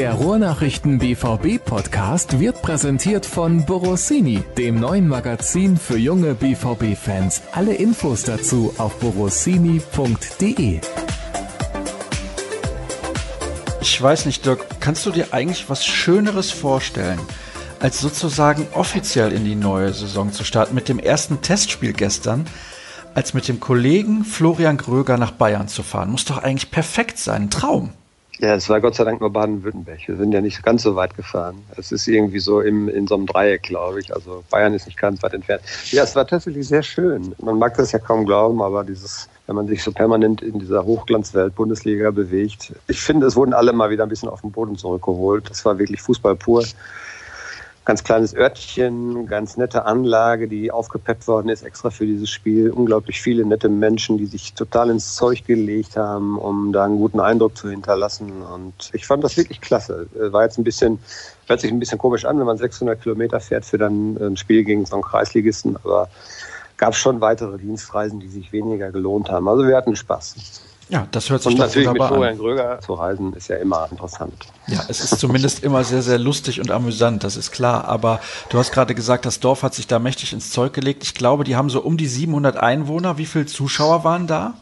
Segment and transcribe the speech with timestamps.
[0.00, 7.42] Der Ruhrnachrichten BVB Podcast wird präsentiert von Borossini, dem neuen Magazin für junge BVB Fans.
[7.52, 10.80] Alle Infos dazu auf borossini.de.
[13.82, 17.20] Ich weiß nicht, Dirk, kannst du dir eigentlich was Schöneres vorstellen,
[17.78, 22.46] als sozusagen offiziell in die neue Saison zu starten mit dem ersten Testspiel gestern,
[23.12, 26.10] als mit dem Kollegen Florian Gröger nach Bayern zu fahren?
[26.10, 27.92] Muss doch eigentlich perfekt sein, ein Traum.
[28.40, 30.08] Ja, es war Gott sei Dank nur Baden-Württemberg.
[30.08, 31.62] Wir sind ja nicht ganz so weit gefahren.
[31.76, 34.14] Es ist irgendwie so im, in so einem Dreieck, glaube ich.
[34.14, 35.60] Also Bayern ist nicht ganz weit entfernt.
[35.90, 37.34] Ja, es war tatsächlich sehr schön.
[37.42, 40.86] Man mag das ja kaum glauben, aber dieses, wenn man sich so permanent in dieser
[40.86, 42.72] Hochglanzwelt Bundesliga bewegt.
[42.88, 45.50] Ich finde, es wurden alle mal wieder ein bisschen auf den Boden zurückgeholt.
[45.50, 46.64] Das war wirklich Fußball pur
[47.90, 52.70] ganz kleines Örtchen, ganz nette Anlage, die aufgepeppt worden ist extra für dieses Spiel.
[52.70, 57.18] Unglaublich viele nette Menschen, die sich total ins Zeug gelegt haben, um da einen guten
[57.18, 58.42] Eindruck zu hinterlassen.
[58.42, 60.06] Und ich fand das wirklich klasse.
[60.14, 61.00] War jetzt ein bisschen,
[61.48, 64.62] hört sich ein bisschen komisch an, wenn man 600 Kilometer fährt für dann ein Spiel
[64.62, 66.08] gegen so einen Kreisligisten, aber
[66.76, 69.48] gab schon weitere Dienstreisen, die sich weniger gelohnt haben.
[69.48, 70.36] Also wir hatten Spaß.
[70.90, 72.38] Ja, das hört sich Und doch natürlich mit wunderbar Florian an.
[72.38, 74.34] Gröger zu reisen, ist ja immer interessant.
[74.66, 77.84] Ja, es ist zumindest immer sehr, sehr lustig und amüsant, das ist klar.
[77.84, 81.04] Aber du hast gerade gesagt, das Dorf hat sich da mächtig ins Zeug gelegt.
[81.04, 83.18] Ich glaube, die haben so um die 700 Einwohner.
[83.18, 84.54] Wie viele Zuschauer waren da?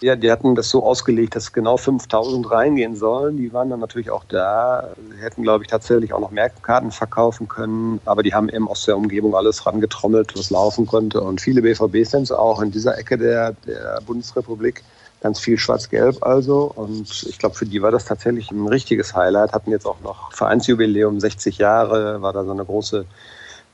[0.00, 3.36] Ja, die hatten das so ausgelegt, dass genau 5000 reingehen sollen.
[3.36, 4.90] Die waren dann natürlich auch da.
[5.10, 8.00] Sie hätten, glaube ich, tatsächlich auch noch mehr Karten verkaufen können.
[8.04, 11.20] Aber die haben eben aus der Umgebung alles rangetrommelt, was laufen konnte.
[11.20, 14.82] Und viele BVB-Fans auch in dieser Ecke der, der Bundesrepublik.
[15.24, 16.70] Ganz viel Schwarz-Gelb also.
[16.76, 19.54] Und ich glaube, für die war das tatsächlich ein richtiges Highlight.
[19.54, 23.06] Hatten jetzt auch noch Vereinsjubiläum, 60 Jahre, war da so eine große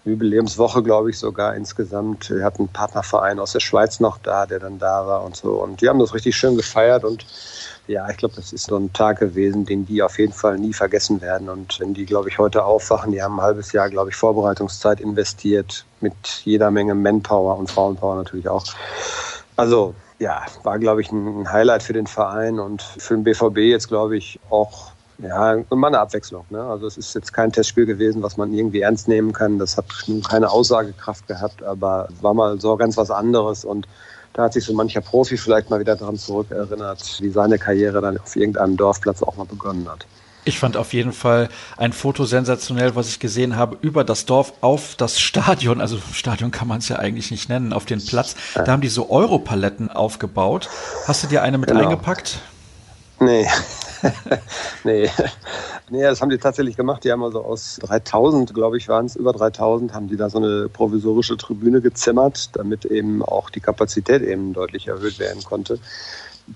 [0.05, 2.31] Jubiläumswoche, glaube ich, sogar insgesamt.
[2.31, 5.55] Wir hatten einen Partnerverein aus der Schweiz noch da, der dann da war und so.
[5.55, 7.27] Und die haben das richtig schön gefeiert und
[7.89, 10.73] ja, ich glaube, das ist so ein Tag gewesen, den die auf jeden Fall nie
[10.73, 11.49] vergessen werden.
[11.49, 15.01] Und wenn die, glaube ich, heute aufwachen, die haben ein halbes Jahr, glaube ich, Vorbereitungszeit
[15.01, 18.65] investiert mit jeder Menge Manpower und Frauenpower natürlich auch.
[19.57, 23.89] Also ja, war, glaube ich, ein Highlight für den Verein und für den BVB jetzt,
[23.89, 26.45] glaube ich, auch ja, mal eine Abwechslung.
[26.51, 26.63] Ne?
[26.63, 29.59] Also es ist jetzt kein Testspiel gewesen, was man irgendwie ernst nehmen kann.
[29.59, 33.89] Das hat nun keine Aussagekraft gehabt, aber war mal so ganz was anderes und
[34.35, 38.19] da hat sich so mancher Profi vielleicht mal wieder daran zurückerinnert, wie seine Karriere dann
[38.19, 40.07] auf irgendeinem Dorfplatz auch mal begonnen hat.
[40.45, 44.55] Ich fand auf jeden Fall ein Foto sensationell, was ich gesehen habe, über das Dorf
[44.63, 45.81] auf das Stadion.
[45.81, 48.35] Also Stadion kann man es ja eigentlich nicht nennen, auf den Platz.
[48.55, 50.69] Da haben die so Europaletten aufgebaut.
[51.07, 51.83] Hast du dir eine mit Genau.
[51.83, 52.41] eingepackt?
[53.21, 53.47] Nee.
[54.85, 55.11] nee.
[55.91, 57.05] Nee, das haben die tatsächlich gemacht.
[57.05, 60.39] Die haben also aus 3000, glaube ich, waren es über 3000, haben die da so
[60.39, 65.79] eine provisorische Tribüne gezimmert, damit eben auch die Kapazität eben deutlich erhöht werden konnte.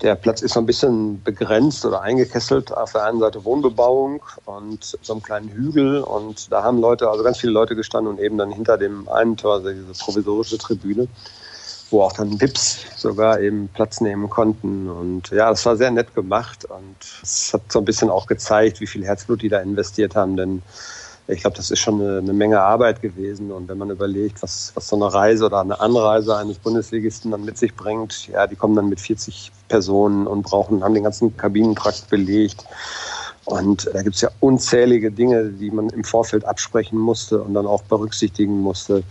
[0.03, 2.72] Der Platz ist so ein bisschen begrenzt oder eingekesselt.
[2.72, 6.03] Auf der einen Seite Wohnbebauung und so einem kleinen Hügel.
[6.03, 9.37] Und da haben Leute, also ganz viele Leute gestanden und eben dann hinter dem einen
[9.37, 11.09] Tor, also diese provisorische Tribüne
[11.91, 14.91] wo auch dann Vips sogar eben Platz nehmen konnten.
[14.91, 18.81] Und ja, das war sehr nett gemacht und es hat so ein bisschen auch gezeigt,
[18.81, 20.62] wie viel Herzblut die da investiert haben, denn
[21.27, 23.51] ich glaube, das ist schon eine, eine Menge Arbeit gewesen.
[23.51, 27.45] Und wenn man überlegt, was, was so eine Reise oder eine Anreise eines Bundesligisten dann
[27.45, 31.37] mit sich bringt, ja, die kommen dann mit 40 Personen und brauchen, haben den ganzen
[31.37, 32.65] Kabinentrakt belegt.
[33.47, 37.67] Und da gibt es ja unzählige Dinge, die man im Vorfeld absprechen musste und dann
[37.67, 39.03] auch berücksichtigen musste.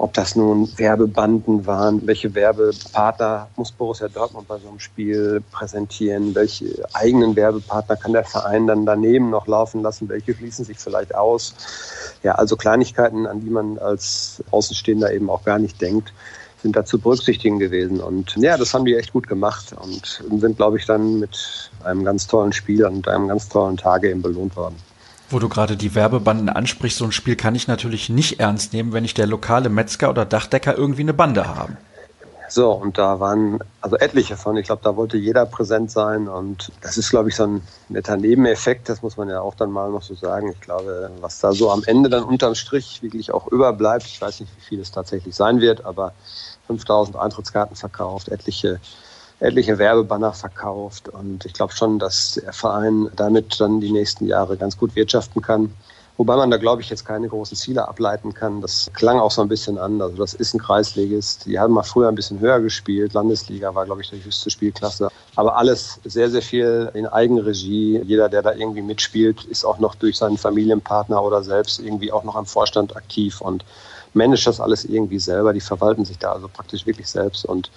[0.00, 6.34] Ob das nun Werbebanden waren, welche Werbepartner muss Borussia Dortmund bei so einem Spiel präsentieren,
[6.34, 11.14] welche eigenen Werbepartner kann der Verein dann daneben noch laufen lassen, welche schließen sich vielleicht
[11.14, 11.54] aus.
[12.22, 16.14] Ja, also Kleinigkeiten, an die man als Außenstehender eben auch gar nicht denkt,
[16.62, 18.00] sind da zu berücksichtigen gewesen.
[18.00, 22.04] Und ja, das haben die echt gut gemacht und sind, glaube ich, dann mit einem
[22.04, 24.76] ganz tollen Spiel und einem ganz tollen Tage eben belohnt worden.
[25.30, 28.92] Wo du gerade die Werbebanden ansprichst, so ein Spiel kann ich natürlich nicht ernst nehmen,
[28.92, 31.76] wenn ich der lokale Metzger oder Dachdecker irgendwie eine Bande haben.
[32.50, 34.56] So, und da waren also etliche von.
[34.56, 36.26] Ich glaube, da wollte jeder präsent sein.
[36.26, 38.88] Und das ist, glaube ich, so ein netter Nebeneffekt.
[38.88, 40.50] Das muss man ja auch dann mal noch so sagen.
[40.50, 44.40] Ich glaube, was da so am Ende dann unterm Strich wirklich auch überbleibt, ich weiß
[44.40, 46.12] nicht, wie viel es tatsächlich sein wird, aber
[46.66, 48.80] 5000 Eintrittskarten verkauft, etliche
[49.40, 54.56] etliche Werbebanner verkauft und ich glaube schon, dass der Verein damit dann die nächsten Jahre
[54.56, 55.74] ganz gut wirtschaften kann.
[56.20, 58.60] Wobei man da, glaube ich, jetzt keine großen Ziele ableiten kann.
[58.60, 60.02] Das klang auch so ein bisschen an.
[60.02, 61.46] Also das ist ein Kreisligist.
[61.46, 63.14] Die haben mal früher ein bisschen höher gespielt.
[63.14, 65.08] Landesliga war, glaube ich, die höchste Spielklasse.
[65.34, 68.02] Aber alles sehr, sehr viel in Eigenregie.
[68.04, 72.24] Jeder, der da irgendwie mitspielt, ist auch noch durch seinen Familienpartner oder selbst irgendwie auch
[72.24, 73.64] noch am Vorstand aktiv und
[74.12, 75.54] managt das alles irgendwie selber.
[75.54, 77.70] Die verwalten sich da also praktisch wirklich selbst und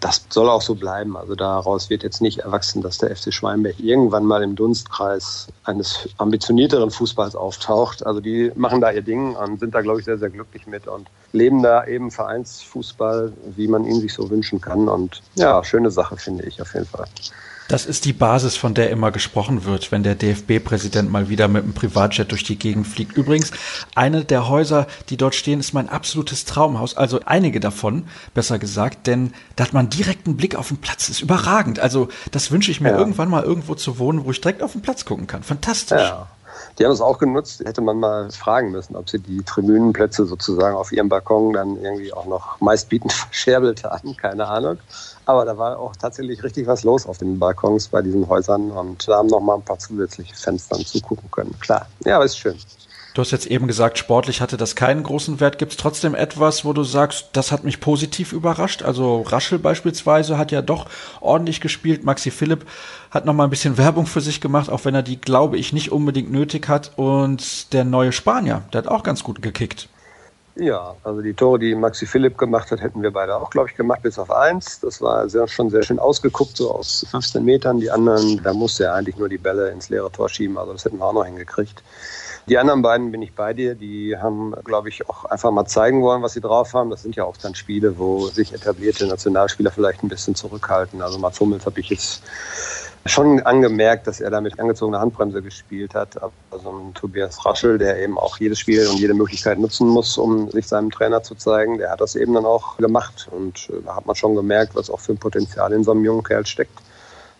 [0.00, 1.16] das soll auch so bleiben.
[1.16, 6.08] Also daraus wird jetzt nicht erwachsen, dass der FC Schweinberg irgendwann mal im Dunstkreis eines
[6.16, 8.04] ambitionierteren Fußballs auftaucht.
[8.04, 10.88] Also die machen da ihr Ding und sind da, glaube ich, sehr, sehr glücklich mit
[10.88, 14.88] und leben da eben Vereinsfußball, wie man ihn sich so wünschen kann.
[14.88, 17.06] Und ja, schöne Sache finde ich auf jeden Fall.
[17.70, 21.62] Das ist die Basis, von der immer gesprochen wird, wenn der DFB-Präsident mal wieder mit
[21.62, 23.16] einem Privatjet durch die Gegend fliegt.
[23.16, 23.52] Übrigens,
[23.94, 26.96] eine der Häuser, die dort stehen, ist mein absolutes Traumhaus.
[26.96, 31.08] Also einige davon, besser gesagt, denn da hat man direkt einen Blick auf den Platz.
[31.08, 31.78] Ist überragend.
[31.78, 32.98] Also das wünsche ich mir ja.
[32.98, 35.44] irgendwann mal irgendwo zu wohnen, wo ich direkt auf den Platz gucken kann.
[35.44, 36.02] Fantastisch.
[36.02, 36.26] Ja.
[36.78, 37.60] Die haben es auch genutzt.
[37.64, 42.12] Hätte man mal fragen müssen, ob sie die Tribünenplätze sozusagen auf ihrem Balkon dann irgendwie
[42.12, 44.16] auch noch meistbietend verscherbelt haben.
[44.16, 44.78] Keine Ahnung.
[45.26, 49.06] Aber da war auch tatsächlich richtig was los auf den Balkons bei diesen Häusern und
[49.06, 51.54] da haben noch mal ein paar zusätzliche Fenster zugucken können.
[51.60, 51.86] Klar.
[52.04, 52.58] Ja, aber ist schön.
[53.12, 55.58] Du hast jetzt eben gesagt, sportlich hatte das keinen großen Wert.
[55.58, 58.82] Gibt es trotzdem etwas, wo du sagst, das hat mich positiv überrascht?
[58.82, 60.86] Also Raschel beispielsweise hat ja doch
[61.20, 62.04] ordentlich gespielt.
[62.04, 62.66] Maxi Philipp
[63.10, 65.72] hat noch mal ein bisschen Werbung für sich gemacht, auch wenn er die, glaube ich,
[65.72, 66.92] nicht unbedingt nötig hat.
[66.96, 69.88] Und der neue Spanier, der hat auch ganz gut gekickt.
[70.56, 73.76] Ja, also die Tore, die Maxi Philipp gemacht hat, hätten wir beide auch, glaube ich,
[73.76, 74.78] gemacht, bis auf eins.
[74.80, 77.80] Das war sehr, schon sehr schön ausgeguckt, so aus 15 Metern.
[77.80, 80.84] Die anderen, da musste er eigentlich nur die Bälle ins leere Tor schieben, also das
[80.84, 81.82] hätten wir auch noch hingekriegt.
[82.46, 83.74] Die anderen beiden bin ich bei dir.
[83.74, 86.90] Die haben, glaube ich, auch einfach mal zeigen wollen, was sie drauf haben.
[86.90, 91.02] Das sind ja auch dann Spiele, wo sich etablierte Nationalspieler vielleicht ein bisschen zurückhalten.
[91.02, 92.22] Also Mats Hummels habe ich jetzt
[93.06, 96.20] schon angemerkt, dass er da mit angezogener Handbremse gespielt hat.
[96.20, 96.32] Aber
[96.62, 100.50] so ein Tobias Raschel, der eben auch jedes Spiel und jede Möglichkeit nutzen muss, um
[100.50, 103.28] sich seinem Trainer zu zeigen, der hat das eben dann auch gemacht.
[103.30, 106.04] Und äh, da hat man schon gemerkt, was auch für ein Potenzial in so einem
[106.04, 106.78] jungen Kerl steckt.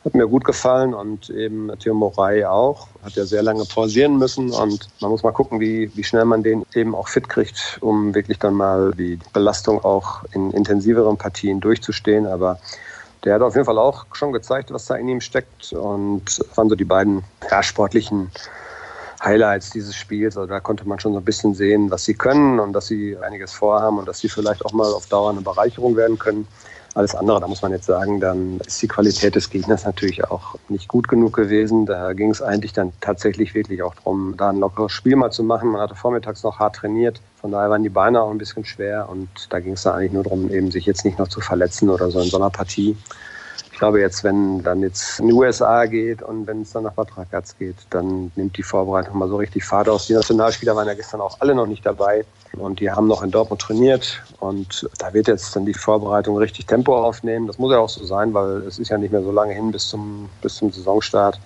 [0.04, 2.88] Hat mir gut gefallen und eben Theo Morai auch.
[3.04, 6.42] Hat ja sehr lange pausieren müssen und man muss mal gucken, wie, wie schnell man
[6.42, 11.60] den eben auch fit kriegt, um wirklich dann mal die Belastung auch in intensiveren Partien
[11.60, 12.26] durchzustehen.
[12.26, 12.58] Aber
[13.24, 16.70] der hat auf jeden Fall auch schon gezeigt, was da in ihm steckt und waren
[16.70, 18.30] so die beiden ja, sportlichen
[19.22, 20.36] Highlights dieses Spiels.
[20.36, 23.18] Also da konnte man schon so ein bisschen sehen, was sie können und dass sie
[23.18, 26.48] einiges vorhaben und dass sie vielleicht auch mal auf Dauer eine Bereicherung werden können.
[26.94, 30.56] Alles andere, da muss man jetzt sagen, dann ist die Qualität des Gegners natürlich auch
[30.68, 31.86] nicht gut genug gewesen.
[31.86, 35.44] Da ging es eigentlich dann tatsächlich wirklich auch darum, da ein lockeres Spiel mal zu
[35.44, 35.70] machen.
[35.70, 37.20] Man hatte vormittags noch hart trainiert.
[37.40, 40.12] Von daher waren die Beine auch ein bisschen schwer und da ging es dann eigentlich
[40.12, 42.96] nur darum, eben sich jetzt nicht noch zu verletzen oder so in so einer Partie
[43.80, 47.16] glaube jetzt, wenn dann jetzt in die USA geht und wenn es dann nach Bad
[47.16, 50.06] Ragaz geht, dann nimmt die Vorbereitung mal so richtig Fahrt aus.
[50.06, 52.24] Die Nationalspieler waren ja gestern auch alle noch nicht dabei
[52.58, 56.66] und die haben noch in Dortmund trainiert und da wird jetzt dann die Vorbereitung richtig
[56.66, 57.46] Tempo aufnehmen.
[57.46, 59.72] Das muss ja auch so sein, weil es ist ja nicht mehr so lange hin
[59.72, 61.40] bis zum, bis zum Saisonstart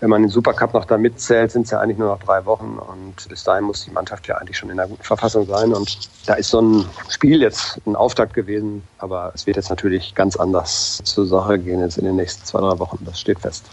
[0.00, 2.78] wenn man den Supercup noch da mitzählt, sind es ja eigentlich nur noch drei Wochen
[2.78, 5.72] und bis dahin muss die Mannschaft ja eigentlich schon in einer guten Verfassung sein.
[5.72, 10.14] Und da ist so ein Spiel jetzt ein Auftakt gewesen, aber es wird jetzt natürlich
[10.14, 12.98] ganz anders zur Sache gehen jetzt in den nächsten zwei, drei Wochen.
[13.04, 13.64] Das steht fest.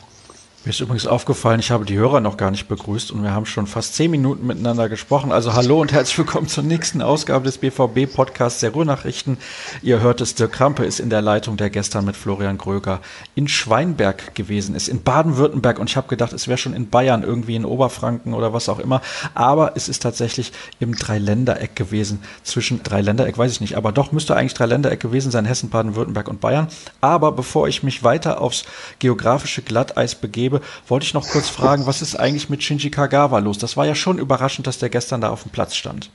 [0.66, 3.46] Mir ist übrigens aufgefallen, ich habe die Hörer noch gar nicht begrüßt und wir haben
[3.46, 5.34] schon fast zehn Minuten miteinander gesprochen.
[5.34, 9.40] Also hallo und herzlich willkommen zur nächsten Ausgabe des BVB-Podcasts der Ruhrnachrichten.
[9.82, 13.02] Ihr hört es, Dirk Krampe ist in der Leitung, der gestern mit Florian Gröger
[13.36, 15.80] in Schweinberg gewesen ist, in Baden-Württemberg.
[15.80, 18.80] Und ich habe gedacht, es wäre schon in Bayern, irgendwie in Oberfranken oder was auch
[18.80, 19.02] immer.
[19.34, 22.24] Aber es ist tatsächlich im Dreiländereck gewesen.
[22.44, 26.40] Zwischen Dreiländereck weiß ich nicht, aber doch müsste eigentlich Dreiländereck gewesen sein, Hessen, Baden-Württemberg und
[26.40, 26.70] Bayern.
[27.02, 28.64] Aber bevor ich mich weiter aufs
[29.00, 33.40] geografische Glatteis begebe, gebe, wollte ich noch kurz fragen, was ist eigentlich mit Shinji Kagawa
[33.40, 33.58] los?
[33.58, 36.10] Das war ja schon überraschend, dass der gestern da auf dem Platz stand.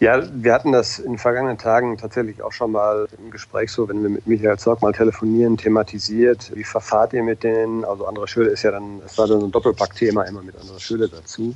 [0.00, 3.88] Ja, wir hatten das in den vergangenen Tagen tatsächlich auch schon mal im Gespräch so,
[3.88, 6.50] wenn wir mit Michael Zorg mal telefonieren, thematisiert.
[6.54, 7.84] Wie verfahrt ihr mit denen?
[7.84, 10.80] Also andere Schüler ist ja dann, es war dann so ein Doppelpackthema immer mit anderer
[10.80, 11.54] Schüler dazu.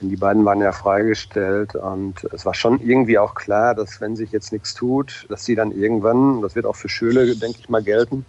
[0.00, 4.16] Denn die beiden waren ja freigestellt und es war schon irgendwie auch klar, dass wenn
[4.16, 7.68] sich jetzt nichts tut, dass sie dann irgendwann, das wird auch für Schüler, denke ich
[7.68, 8.24] mal, gelten,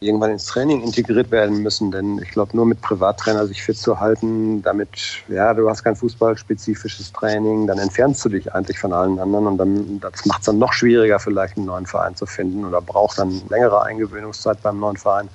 [0.00, 1.90] irgendwann ins Training integriert werden müssen.
[1.90, 5.96] Denn ich glaube, nur mit Privattrainer sich fit zu halten, damit, ja, du hast kein
[5.96, 10.46] fußballspezifisches Training, dann entfernst du dich eigentlich von allen anderen und dann, das macht es
[10.46, 14.78] dann noch schwieriger, vielleicht einen neuen Verein zu finden oder braucht dann längere Eingewöhnungszeit beim
[14.78, 15.28] neuen Verein.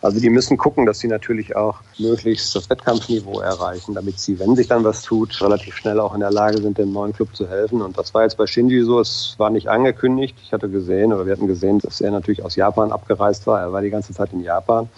[0.00, 4.56] Also die müssen gucken, dass sie natürlich auch möglichst das Wettkampfniveau erreichen, damit sie, wenn
[4.56, 7.48] sich dann was tut, relativ schnell auch in der Lage sind, dem neuen Club zu
[7.48, 7.82] helfen.
[7.82, 10.36] Und das war jetzt bei Shinji so, es war nicht angekündigt.
[10.42, 13.60] Ich hatte gesehen oder wir hatten gesehen, dass er natürlich aus Japan abgereist war.
[13.60, 14.88] Er war die die ganze Zeit in Japan.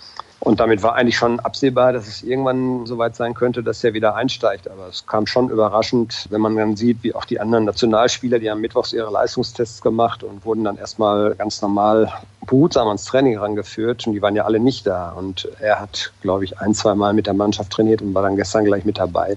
[0.44, 3.94] Und damit war eigentlich schon absehbar, dass es irgendwann so weit sein könnte, dass er
[3.94, 4.68] wieder einsteigt.
[4.68, 8.50] Aber es kam schon überraschend, wenn man dann sieht, wie auch die anderen Nationalspieler, die
[8.50, 12.12] haben mittwochs ihre Leistungstests gemacht und wurden dann erstmal ganz normal
[12.44, 14.04] behutsam ans Training rangeführt.
[14.08, 15.10] Und die waren ja alle nicht da.
[15.12, 18.34] Und er hat, glaube ich, ein, zwei Mal mit der Mannschaft trainiert und war dann
[18.34, 19.36] gestern gleich mit dabei.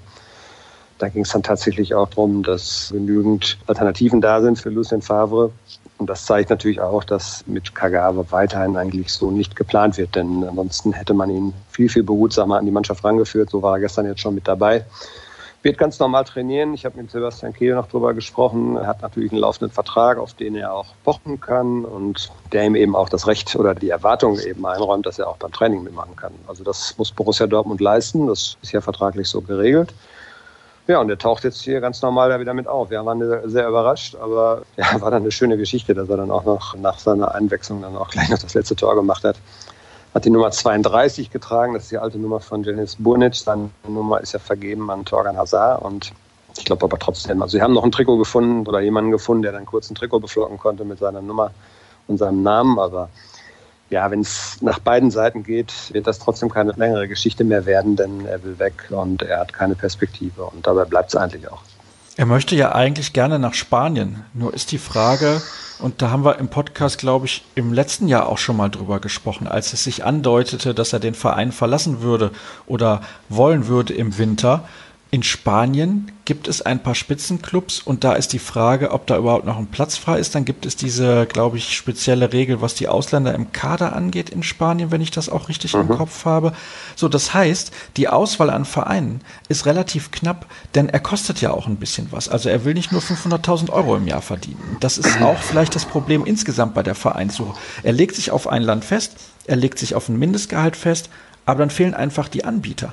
[0.97, 5.51] Da ging es dann tatsächlich auch darum, dass genügend Alternativen da sind für Lucien Favre.
[6.05, 10.43] Und das zeigt natürlich auch, dass mit Kagawa weiterhin eigentlich so nicht geplant wird, denn
[10.47, 13.49] ansonsten hätte man ihn viel, viel behutsamer an die Mannschaft rangeführt.
[13.49, 14.85] So war er gestern jetzt schon mit dabei.
[15.63, 16.75] Wird ganz normal trainieren.
[16.75, 18.77] Ich habe mit Sebastian Kehl noch drüber gesprochen.
[18.77, 22.75] Er hat natürlich einen laufenden Vertrag, auf den er auch pochen kann und der ihm
[22.75, 26.15] eben auch das Recht oder die Erwartung eben einräumt, dass er auch beim Training mitmachen
[26.15, 26.33] kann.
[26.45, 28.27] Also das muss Borussia Dortmund leisten.
[28.27, 29.91] Das ist ja vertraglich so geregelt.
[30.87, 32.91] Ja, und er taucht jetzt hier ganz normal da wieder mit auf.
[32.91, 36.45] Wir waren sehr überrascht, aber ja, war dann eine schöne Geschichte, dass er dann auch
[36.45, 39.37] noch nach seiner Einwechslung dann auch gleich noch das letzte Tor gemacht hat.
[40.13, 43.35] Hat die Nummer 32 getragen, das ist die alte Nummer von Janis Burnic.
[43.35, 46.13] Seine Nummer ist ja vergeben an Torgan Hazard und
[46.57, 49.51] ich glaube aber trotzdem, also sie haben noch ein Trikot gefunden oder jemanden gefunden, der
[49.51, 51.51] dann kurz ein Trikot beflocken konnte mit seiner Nummer
[52.07, 53.09] und seinem Namen, aber
[53.89, 57.95] ja, wenn es nach beiden Seiten geht, wird das trotzdem keine längere Geschichte mehr werden,
[57.95, 60.43] denn er will weg und er hat keine Perspektive.
[60.45, 61.61] Und dabei bleibt es eigentlich auch.
[62.17, 64.23] Er möchte ja eigentlich gerne nach Spanien.
[64.33, 65.41] Nur ist die Frage,
[65.79, 68.99] und da haben wir im Podcast, glaube ich, im letzten Jahr auch schon mal drüber
[68.99, 72.31] gesprochen, als es sich andeutete, dass er den Verein verlassen würde
[72.65, 74.63] oder wollen würde im Winter.
[75.15, 79.45] In Spanien gibt es ein paar Spitzenclubs und da ist die Frage, ob da überhaupt
[79.45, 80.35] noch ein Platz frei ist.
[80.35, 84.43] Dann gibt es diese, glaube ich, spezielle Regel, was die Ausländer im Kader angeht in
[84.43, 85.83] Spanien, wenn ich das auch richtig mhm.
[85.83, 86.51] im Kopf habe.
[86.97, 91.67] So, das heißt, die Auswahl an Vereinen ist relativ knapp, denn er kostet ja auch
[91.67, 92.27] ein bisschen was.
[92.27, 94.75] Also er will nicht nur 500.000 Euro im Jahr verdienen.
[94.81, 97.57] Das ist auch vielleicht das Problem insgesamt bei der Vereinssuche.
[97.83, 99.13] Er legt sich auf ein Land fest,
[99.45, 101.09] er legt sich auf ein Mindestgehalt fest,
[101.45, 102.91] aber dann fehlen einfach die Anbieter.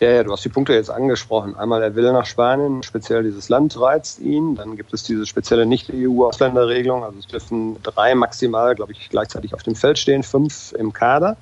[0.00, 1.54] Ja, ja, du hast die Punkte jetzt angesprochen.
[1.54, 4.56] Einmal, er will nach Spanien, speziell dieses Land reizt ihn.
[4.56, 7.04] Dann gibt es diese spezielle Nicht-EU-Ausländerregelung.
[7.04, 11.36] Also es dürfen drei maximal, glaube ich, gleichzeitig auf dem Feld stehen, fünf im Kader.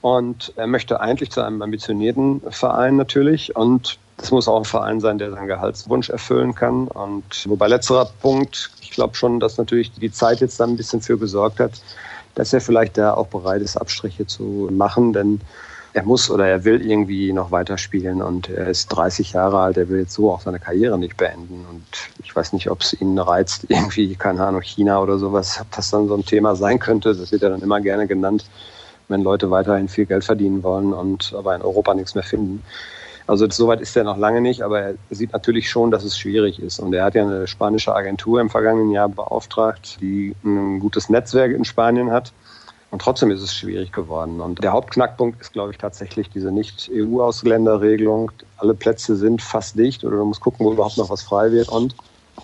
[0.00, 3.54] Und er möchte eigentlich zu einem ambitionierten Verein natürlich.
[3.54, 6.88] Und es muss auch ein Verein sein, der seinen Gehaltswunsch erfüllen kann.
[6.88, 11.02] Und wobei letzterer Punkt, ich glaube schon, dass natürlich die Zeit jetzt dann ein bisschen
[11.02, 11.72] für gesorgt hat,
[12.34, 15.12] dass er vielleicht da auch bereit ist, Abstriche zu machen.
[15.12, 15.40] Denn
[15.98, 19.88] er muss oder er will irgendwie noch weiterspielen und er ist 30 Jahre alt, er
[19.88, 21.84] will jetzt so auch seine Karriere nicht beenden und
[22.22, 25.90] ich weiß nicht, ob es ihn reizt, irgendwie, keine Ahnung, China oder sowas, ob das
[25.90, 28.44] dann so ein Thema sein könnte, das wird ja dann immer gerne genannt,
[29.08, 32.62] wenn Leute weiterhin viel Geld verdienen wollen und aber in Europa nichts mehr finden.
[33.26, 36.62] Also soweit ist er noch lange nicht, aber er sieht natürlich schon, dass es schwierig
[36.62, 36.78] ist.
[36.78, 41.52] Und er hat ja eine spanische Agentur im vergangenen Jahr beauftragt, die ein gutes Netzwerk
[41.52, 42.32] in Spanien hat
[42.90, 44.40] und trotzdem ist es schwierig geworden.
[44.40, 48.32] Und der Hauptknackpunkt ist, glaube ich, tatsächlich diese Nicht-EU-Ausländerregelung.
[48.56, 51.68] Alle Plätze sind fast dicht oder du musst gucken, wo überhaupt noch was frei wird.
[51.68, 51.94] Und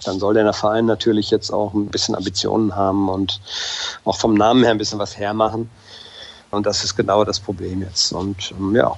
[0.04, 3.40] dann soll der Verein natürlich jetzt auch ein bisschen Ambitionen haben und
[4.04, 5.70] auch vom Namen her ein bisschen was hermachen.
[6.50, 8.12] Und das ist genau das Problem jetzt.
[8.12, 8.88] Und ähm, ja,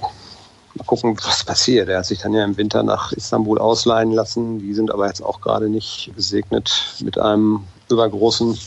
[0.75, 1.87] mal gucken, was passiert.
[1.87, 4.59] Er hat sich dann ja im Winter nach Istanbul ausleihen lassen.
[4.59, 8.59] Die sind aber jetzt auch gerade nicht gesegnet mit einem übergroßen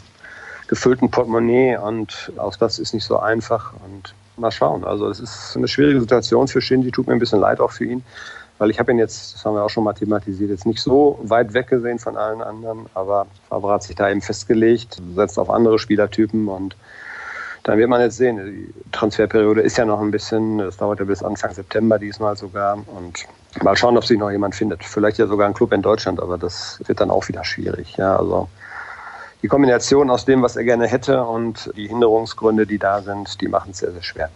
[0.70, 4.84] gefüllten Portemonnaie und auch das ist nicht so einfach und mal schauen.
[4.84, 7.84] Also es ist eine schwierige Situation für Shinji, tut mir ein bisschen leid auch für
[7.84, 8.04] ihn,
[8.58, 11.18] weil ich habe ihn jetzt, das haben wir auch schon mal thematisiert, jetzt nicht so
[11.24, 15.80] weit weggesehen von allen anderen, aber Favre hat sich da eben festgelegt, setzt auf andere
[15.80, 16.76] Spielertypen und
[17.64, 18.36] dann wird man jetzt sehen.
[18.36, 22.74] Die Transferperiode ist ja noch ein bisschen, das dauert ja bis Anfang September diesmal sogar
[22.74, 23.26] und
[23.60, 24.84] mal schauen, ob sich noch jemand findet.
[24.84, 27.96] Vielleicht ja sogar ein Club in Deutschland, aber das wird dann auch wieder schwierig.
[27.96, 28.48] Ja, also
[29.42, 33.49] die Kombination aus dem, was er gerne hätte und die Hinderungsgründe, die da sind, die
[33.49, 34.30] machen es sehr, sehr schwer.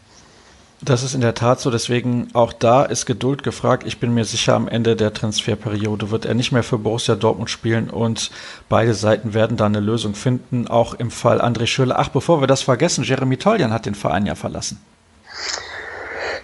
[0.80, 3.84] Das ist in der Tat so, deswegen auch da ist Geduld gefragt.
[3.86, 7.48] Ich bin mir sicher, am Ende der Transferperiode wird er nicht mehr für Borussia Dortmund
[7.48, 8.30] spielen und
[8.68, 11.96] beide Seiten werden da eine Lösung finden, auch im Fall André Schürrle.
[11.98, 14.78] Ach, bevor wir das vergessen, Jeremy Toljan hat den Verein ja verlassen.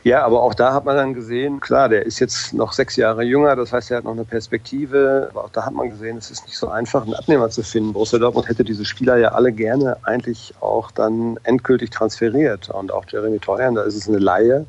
[0.02, 3.22] Ja, aber auch da hat man dann gesehen, klar, der ist jetzt noch sechs Jahre
[3.22, 5.28] jünger, das heißt, er hat noch eine Perspektive.
[5.30, 7.92] Aber auch da hat man gesehen, es ist nicht so einfach, einen Abnehmer zu finden.
[7.92, 12.70] Borussia Dortmund hätte diese Spieler ja alle gerne eigentlich auch dann endgültig transferiert.
[12.70, 14.64] Und auch Jeremy Teuern, da ist es eine Laie.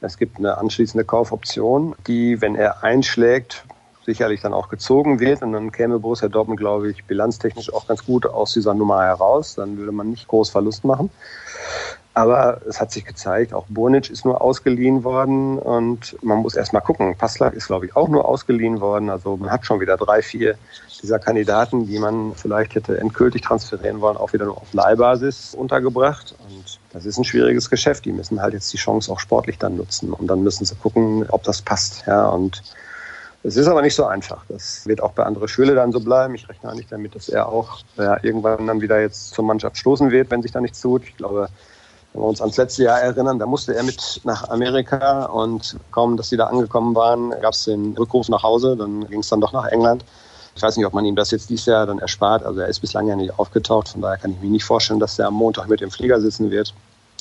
[0.00, 3.64] Es gibt eine anschließende Kaufoption, die, wenn er einschlägt,
[4.06, 5.42] sicherlich dann auch gezogen wird.
[5.42, 9.56] Und dann käme Borussia Dortmund, glaube ich, bilanztechnisch auch ganz gut aus dieser Nummer heraus.
[9.56, 11.10] Dann würde man nicht groß Verlust machen.
[12.12, 16.72] Aber es hat sich gezeigt, auch Burnic ist nur ausgeliehen worden und man muss erst
[16.72, 17.16] mal gucken.
[17.16, 19.10] Passlack ist, glaube ich, auch nur ausgeliehen worden.
[19.10, 20.56] Also man hat schon wieder drei, vier
[21.02, 26.34] dieser Kandidaten, die man vielleicht hätte endgültig transferieren wollen, auch wieder nur auf Leihbasis untergebracht.
[26.48, 28.04] Und das ist ein schwieriges Geschäft.
[28.04, 30.12] Die müssen halt jetzt die Chance auch sportlich dann nutzen.
[30.12, 32.04] Und dann müssen sie gucken, ob das passt.
[32.06, 32.62] Ja, und
[33.42, 34.44] es ist aber nicht so einfach.
[34.48, 36.34] Das wird auch bei anderen Schüler dann so bleiben.
[36.34, 40.10] Ich rechne eigentlich damit, dass er auch ja, irgendwann dann wieder jetzt zur Mannschaft stoßen
[40.10, 41.04] wird, wenn sich da nichts tut.
[41.04, 41.48] Ich glaube,
[42.12, 46.16] Wenn wir uns ans letzte Jahr erinnern, da musste er mit nach Amerika und kaum,
[46.16, 49.40] dass sie da angekommen waren, gab es den Rückruf nach Hause, dann ging es dann
[49.40, 50.04] doch nach England.
[50.56, 52.44] Ich weiß nicht, ob man ihm das jetzt dieses Jahr dann erspart.
[52.44, 55.18] Also er ist bislang ja nicht aufgetaucht, von daher kann ich mir nicht vorstellen, dass
[55.18, 56.74] er am Montag mit dem Flieger sitzen wird.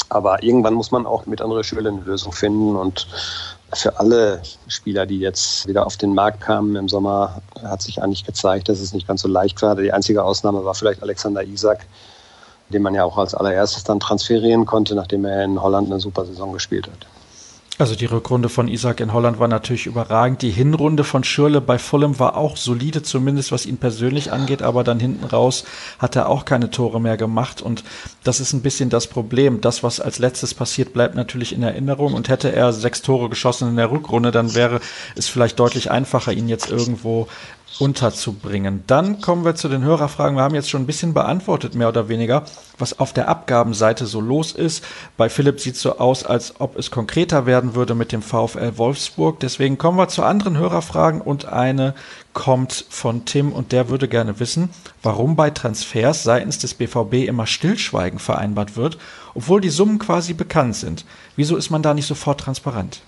[0.10, 2.76] Aber irgendwann muss man auch mit André Schöle eine Lösung finden.
[2.76, 3.08] Und
[3.74, 8.26] für alle Spieler, die jetzt wieder auf den Markt kamen im Sommer, hat sich eigentlich
[8.26, 9.76] gezeigt, dass es nicht ganz so leicht war.
[9.76, 11.86] Die einzige Ausnahme war vielleicht Alexander Isak,
[12.70, 16.26] den man ja auch als allererstes dann transferieren konnte, nachdem er in Holland eine super
[16.26, 17.08] Saison gespielt hat.
[17.80, 20.42] Also die Rückrunde von Isaac in Holland war natürlich überragend.
[20.42, 24.84] Die Hinrunde von Schürle bei Fulham war auch solide, zumindest was ihn persönlich angeht, aber
[24.84, 25.64] dann hinten raus
[25.98, 27.86] hat er auch keine Tore mehr gemacht und
[28.26, 29.62] das ist ein bisschen das Problem.
[29.62, 33.70] Das, was als letztes passiert, bleibt natürlich in Erinnerung und hätte er sechs Tore geschossen
[33.70, 34.82] in der Rückrunde, dann wäre
[35.16, 37.30] es vielleicht deutlich einfacher, ihn jetzt irgendwo
[37.78, 38.84] unterzubringen.
[38.88, 40.38] Dann kommen wir zu den Hörerfragen.
[40.38, 42.44] Wir haben jetzt schon ein bisschen beantwortet, mehr oder weniger,
[42.78, 44.84] was auf der Abgabenseite so los ist.
[45.18, 48.78] Bei Philipp sieht es so aus, als ob es konkreter werden würde mit dem VfL
[48.78, 49.40] Wolfsburg.
[49.40, 51.94] Deswegen kommen wir zu anderen Hörerfragen und eine
[52.34, 54.70] kommt von Tim und der würde gerne wissen,
[55.02, 58.98] warum bei Transfers seitens des BVB immer Stillschweigen vereinbart wird,
[59.34, 61.06] obwohl die Summen quasi bekannt sind.
[61.36, 63.02] Wieso ist man da nicht sofort transparent?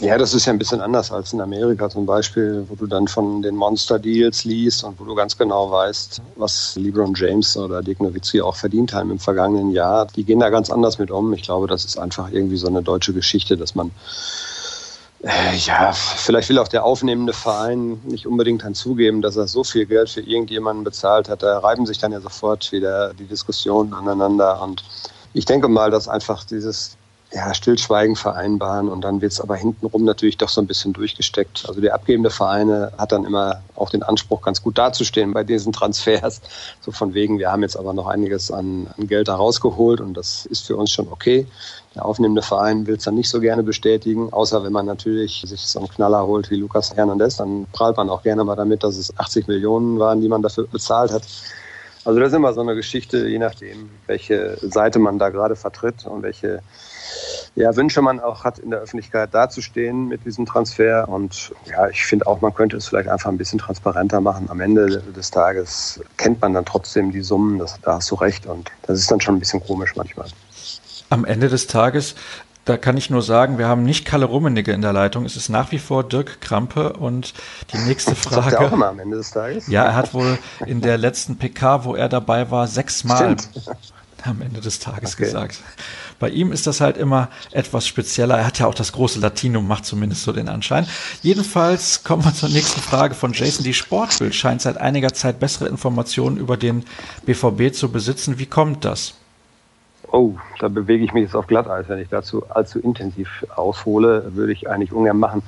[0.00, 3.06] Ja, das ist ja ein bisschen anders als in Amerika zum Beispiel, wo du dann
[3.06, 8.00] von den Monster-Deals liest und wo du ganz genau weißt, was LeBron James oder Dirk
[8.00, 10.06] Nowitzki auch verdient haben im vergangenen Jahr.
[10.16, 11.32] Die gehen da ganz anders mit um.
[11.32, 13.92] Ich glaube, das ist einfach irgendwie so eine deutsche Geschichte, dass man
[15.22, 19.62] äh, ja, vielleicht will auch der aufnehmende Verein nicht unbedingt dann zugeben, dass er so
[19.64, 21.42] viel Geld für irgendjemanden bezahlt hat.
[21.42, 24.60] Da reiben sich dann ja sofort wieder die Diskussionen aneinander.
[24.60, 24.84] Und
[25.32, 26.96] ich denke mal, dass einfach dieses
[27.34, 31.64] ja, Stillschweigen vereinbaren und dann wird es aber hintenrum natürlich doch so ein bisschen durchgesteckt.
[31.66, 35.72] Also der abgebende Vereine hat dann immer auch den Anspruch, ganz gut dazustehen bei diesen
[35.72, 36.40] Transfers.
[36.80, 40.14] So von wegen, wir haben jetzt aber noch einiges an, an Geld da rausgeholt und
[40.14, 41.46] das ist für uns schon okay.
[41.96, 45.60] Der aufnehmende Verein will es dann nicht so gerne bestätigen, außer wenn man natürlich sich
[45.62, 48.96] so einen Knaller holt wie Lukas Hernandez, dann prahlt man auch gerne mal damit, dass
[48.96, 51.22] es 80 Millionen waren, die man dafür bezahlt hat.
[52.04, 56.06] Also das ist immer so eine Geschichte, je nachdem, welche Seite man da gerade vertritt
[56.06, 56.62] und welche
[57.56, 61.08] ja, Wünsche man auch hat, in der Öffentlichkeit dazustehen mit diesem Transfer.
[61.08, 64.48] Und ja, ich finde auch, man könnte es vielleicht einfach ein bisschen transparenter machen.
[64.50, 68.46] Am Ende des Tages kennt man dann trotzdem die Summen, das, da hast du recht.
[68.46, 70.26] Und das ist dann schon ein bisschen komisch manchmal.
[71.10, 72.16] Am Ende des Tages
[72.64, 75.26] da kann ich nur sagen, wir haben nicht Kalle Rummenigge in der Leitung.
[75.26, 77.34] Es ist nach wie vor Dirk Krampe und
[77.72, 78.56] die nächste Frage.
[78.56, 79.66] Er auch immer am Ende des Tages?
[79.66, 83.36] Ja, er hat wohl in der letzten PK, wo er dabei war, sechsmal
[84.26, 85.24] am Ende des Tages okay.
[85.24, 85.60] gesagt.
[86.18, 88.38] Bei ihm ist das halt immer etwas spezieller.
[88.38, 90.86] Er hat ja auch das große Latinum, macht zumindest so den Anschein.
[91.22, 93.64] Jedenfalls kommen wir zur nächsten Frage von Jason.
[93.64, 96.84] Die Sportbild scheint seit einiger Zeit bessere Informationen über den
[97.26, 98.38] BVB zu besitzen.
[98.38, 99.14] Wie kommt das?
[100.10, 101.88] Oh, da bewege ich mich jetzt auf Glatteis.
[101.88, 105.42] Wenn ich dazu allzu intensiv aushole, würde ich eigentlich ungern machen.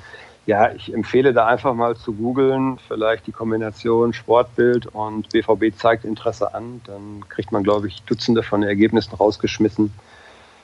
[0.46, 6.04] Ja, ich empfehle da einfach mal zu googeln, vielleicht die Kombination Sportbild und BVB zeigt
[6.04, 6.80] Interesse an.
[6.86, 9.92] Dann kriegt man, glaube ich, Dutzende von Ergebnissen rausgeschmissen.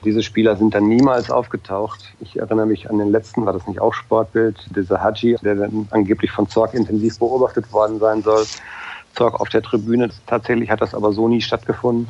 [0.05, 2.13] Diese Spieler sind dann niemals aufgetaucht.
[2.21, 5.87] Ich erinnere mich an den letzten, war das nicht auch Sportbild, dieser Haji, der dann
[5.91, 8.45] angeblich von Zorg intensiv beobachtet worden sein soll.
[9.15, 10.09] Zorg auf der Tribüne.
[10.27, 12.07] Tatsächlich hat das aber so nie stattgefunden.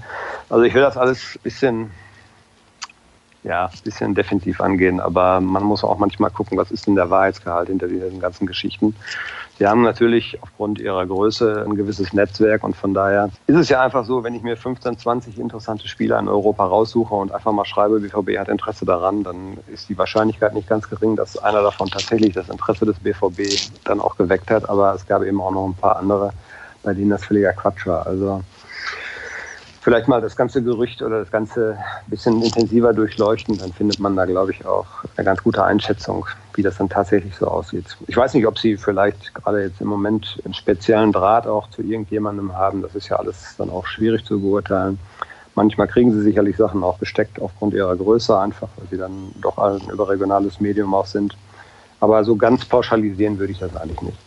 [0.49, 1.91] Also ich will das alles ein bisschen
[3.43, 7.09] ja, ein bisschen defensiv angehen, aber man muss auch manchmal gucken, was ist denn der
[7.09, 8.95] Wahrheitsgehalt hinter diesen ganzen Geschichten.
[9.59, 13.81] Sie haben natürlich aufgrund ihrer Größe ein gewisses Netzwerk und von daher ist es ja
[13.81, 17.65] einfach so, wenn ich mir 15, 20 interessante Spieler in Europa raussuche und einfach mal
[17.65, 21.89] schreibe, BVB hat Interesse daran, dann ist die Wahrscheinlichkeit nicht ganz gering, dass einer davon
[21.89, 25.67] tatsächlich das Interesse des BVB dann auch geweckt hat, aber es gab eben auch noch
[25.67, 26.31] ein paar andere,
[26.81, 28.07] bei denen das völliger Quatsch war.
[28.07, 28.41] Also
[29.83, 34.25] vielleicht mal das ganze Gerücht oder das ganze bisschen intensiver durchleuchten, dann findet man da,
[34.25, 34.85] glaube ich, auch
[35.17, 37.97] eine ganz gute Einschätzung, wie das dann tatsächlich so aussieht.
[38.07, 41.81] Ich weiß nicht, ob Sie vielleicht gerade jetzt im Moment einen speziellen Draht auch zu
[41.81, 42.81] irgendjemandem haben.
[42.81, 44.97] Das ist ja alles dann auch schwierig zu beurteilen.
[45.55, 49.57] Manchmal kriegen Sie sicherlich Sachen auch gesteckt aufgrund ihrer Größe einfach, weil sie dann doch
[49.57, 51.35] ein überregionales Medium auch sind.
[51.99, 54.17] Aber so ganz pauschalisieren würde ich das eigentlich nicht.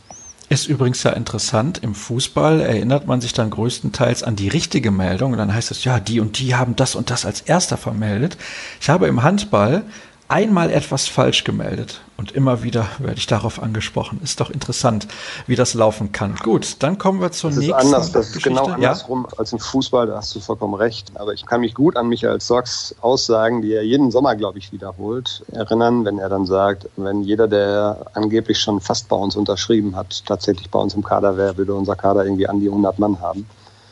[0.48, 5.32] Ist übrigens ja interessant, im Fußball erinnert man sich dann größtenteils an die richtige Meldung
[5.32, 8.36] und dann heißt es, ja, die und die haben das und das als erster vermeldet.
[8.80, 9.82] Ich habe im Handball
[10.28, 14.20] einmal etwas falsch gemeldet und immer wieder werde ich darauf angesprochen.
[14.22, 15.06] Ist doch interessant,
[15.46, 16.36] wie das laufen kann.
[16.42, 17.78] Gut, dann kommen wir zur das nächsten.
[17.78, 19.38] Ist anders, das ist genau andersrum ja?
[19.38, 21.12] als im Fußball, da hast du vollkommen recht.
[21.14, 24.72] Aber ich kann mich gut an Michael Socks Aussagen, die er jeden Sommer, glaube ich,
[24.72, 29.94] wiederholt, erinnern, wenn er dann sagt, wenn jeder, der angeblich schon fast bei uns unterschrieben
[29.94, 33.20] hat, tatsächlich bei uns im Kader wäre, würde unser Kader irgendwie an die 100 Mann
[33.20, 33.46] haben.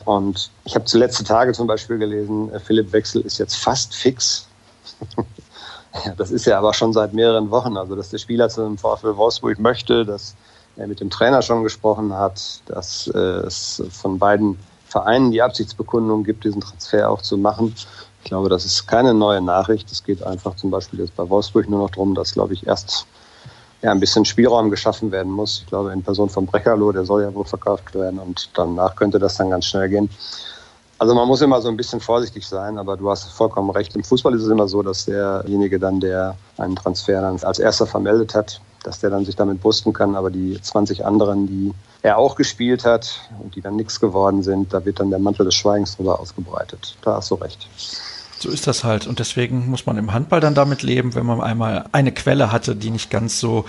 [0.05, 4.47] Und ich habe zuletzt Tage zum Beispiel gelesen, äh, Philipp Wechsel ist jetzt fast fix.
[6.17, 7.77] das ist ja aber schon seit mehreren Wochen.
[7.77, 10.35] Also, dass der Spieler zu dem VfL Wolfsburg möchte, dass
[10.77, 16.43] er mit dem Trainer schon gesprochen hat, dass es von beiden Vereinen die Absichtsbekundung gibt,
[16.43, 17.75] diesen Transfer auch zu machen.
[18.23, 19.91] Ich glaube, das ist keine neue Nachricht.
[19.91, 23.05] Es geht einfach zum Beispiel jetzt bei Wolfsburg nur noch darum, dass, glaube ich, erst
[23.81, 25.59] ja, ein bisschen Spielraum geschaffen werden muss.
[25.61, 29.19] Ich glaube, in Person von Breckerloh, der soll ja wohl verkauft werden und danach könnte
[29.19, 30.09] das dann ganz schnell gehen.
[30.97, 33.95] Also man muss immer so ein bisschen vorsichtig sein, aber du hast vollkommen recht.
[33.95, 37.85] Im Fußball ist es immer so, dass derjenige dann, der einen Transfer dann als erster
[37.85, 40.15] vermeldet hat, dass der dann sich damit brüsten kann.
[40.15, 44.73] Aber die 20 anderen, die er auch gespielt hat und die dann nichts geworden sind,
[44.73, 46.95] da wird dann der Mantel des Schweigens drüber ausgebreitet.
[47.01, 47.67] Da hast du recht.
[48.37, 49.07] So ist das halt.
[49.07, 52.75] Und deswegen muss man im Handball dann damit leben, wenn man einmal eine Quelle hatte,
[52.75, 53.65] die nicht ganz so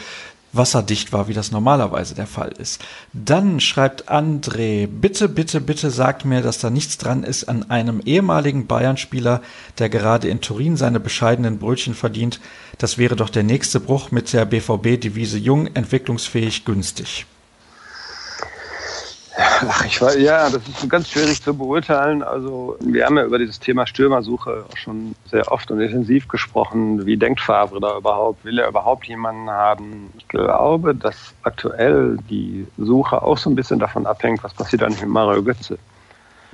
[0.57, 2.83] wasserdicht war, wie das normalerweise der Fall ist.
[3.13, 8.01] Dann schreibt André, bitte, bitte, bitte sagt mir, dass da nichts dran ist an einem
[8.01, 9.43] ehemaligen Bayern-Spieler,
[9.79, 12.41] der gerade in Turin seine bescheidenen Brötchen verdient.
[12.79, 17.27] Das wäre doch der nächste Bruch mit der BVB-Devise jung, entwicklungsfähig, günstig.
[19.39, 22.23] Ach, ich weiß, ja, das ist ganz schwierig zu beurteilen.
[22.23, 27.05] Also wir haben ja über dieses Thema Stürmersuche auch schon sehr oft und intensiv gesprochen.
[27.05, 28.45] Wie denkt Favre da überhaupt?
[28.47, 30.11] Will er überhaupt jemanden haben?
[30.17, 35.03] Ich glaube, dass aktuell die Suche auch so ein bisschen davon abhängt, was passiert eigentlich
[35.03, 35.79] mit Mario Götze.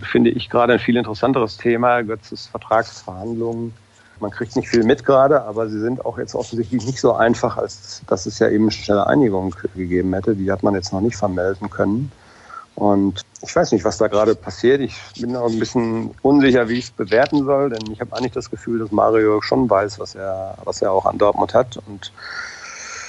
[0.00, 2.02] Finde ich gerade ein viel interessanteres Thema.
[2.02, 3.72] Götzes Vertragsverhandlungen.
[4.18, 7.56] Man kriegt nicht viel mit gerade, aber sie sind auch jetzt offensichtlich nicht so einfach,
[7.56, 10.34] als dass es ja eben schnelle Einigung gegeben hätte.
[10.34, 12.10] Die hat man jetzt noch nicht vermelden können.
[12.74, 14.80] Und ich weiß nicht, was da gerade passiert.
[14.80, 18.32] Ich bin auch ein bisschen unsicher, wie ich es bewerten soll, denn ich habe eigentlich
[18.32, 21.78] das Gefühl, dass Mario schon weiß, was er, was er auch an Dortmund hat.
[21.86, 22.12] Und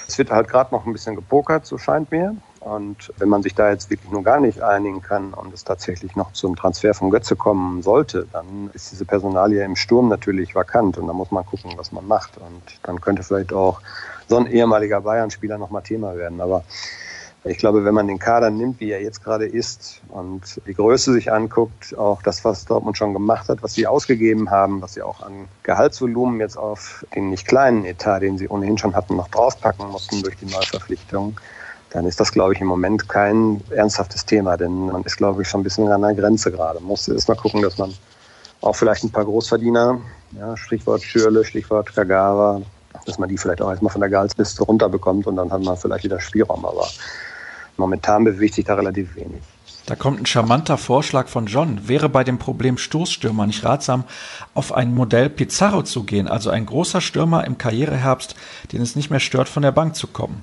[0.08, 2.36] es wird halt gerade noch ein bisschen gepokert, so scheint mir.
[2.60, 6.16] Und wenn man sich da jetzt wirklich nur gar nicht einigen kann und es tatsächlich
[6.16, 10.98] noch zum Transfer von Götze kommen sollte, dann ist diese Personalie im Sturm natürlich vakant
[10.98, 12.38] und da muss man gucken, was man macht.
[12.38, 13.82] Und dann könnte vielleicht auch
[14.30, 16.40] so ein ehemaliger Bayern-Spieler nochmal Thema werden.
[16.40, 16.64] Aber
[17.46, 21.12] ich glaube, wenn man den Kader nimmt, wie er jetzt gerade ist und die Größe
[21.12, 25.02] sich anguckt, auch das, was Dortmund schon gemacht hat, was sie ausgegeben haben, was sie
[25.02, 29.28] auch an Gehaltsvolumen jetzt auf den nicht kleinen Etat, den sie ohnehin schon hatten, noch
[29.28, 31.38] draufpacken mussten durch die Neuverpflichtung,
[31.90, 35.50] dann ist das, glaube ich, im Moment kein ernsthaftes Thema, denn man ist, glaube ich,
[35.50, 36.80] schon ein bisschen an der Grenze gerade.
[36.80, 37.94] Man muss erst mal gucken, dass man
[38.62, 40.00] auch vielleicht ein paar Großverdiener,
[40.32, 42.62] ja, Stichwort Schürle, Stichwort Kagawa,
[43.06, 46.06] dass man die vielleicht auch erstmal von der Gehaltsliste runterbekommt und dann hat man vielleicht
[46.06, 46.66] wieder Spielraum.
[46.66, 46.88] Aber
[47.78, 49.42] Momentan bewegt sich da relativ wenig.
[49.86, 51.88] Da kommt ein charmanter Vorschlag von John.
[51.90, 54.06] Wäre bei dem Problem Stoßstürmer nicht ratsam,
[54.54, 58.36] auf ein Modell Pizarro zu gehen, also ein großer Stürmer im Karriereherbst,
[58.72, 60.42] den es nicht mehr stört, von der Bank zu kommen?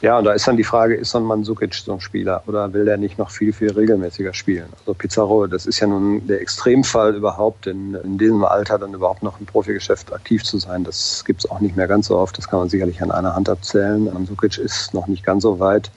[0.00, 2.72] Ja, und da ist dann die Frage, ist so ein Mandzukic so ein Spieler oder
[2.72, 4.66] will der nicht noch viel, viel regelmäßiger spielen?
[4.80, 9.22] Also Pizarro, das ist ja nun der Extremfall überhaupt, in, in diesem Alter dann überhaupt
[9.22, 10.82] noch im Profigeschäft aktiv zu sein.
[10.82, 12.36] Das gibt es auch nicht mehr ganz so oft.
[12.36, 14.12] Das kann man sicherlich an einer Hand abzählen.
[14.12, 15.92] Mandzukic ist noch nicht ganz so weit.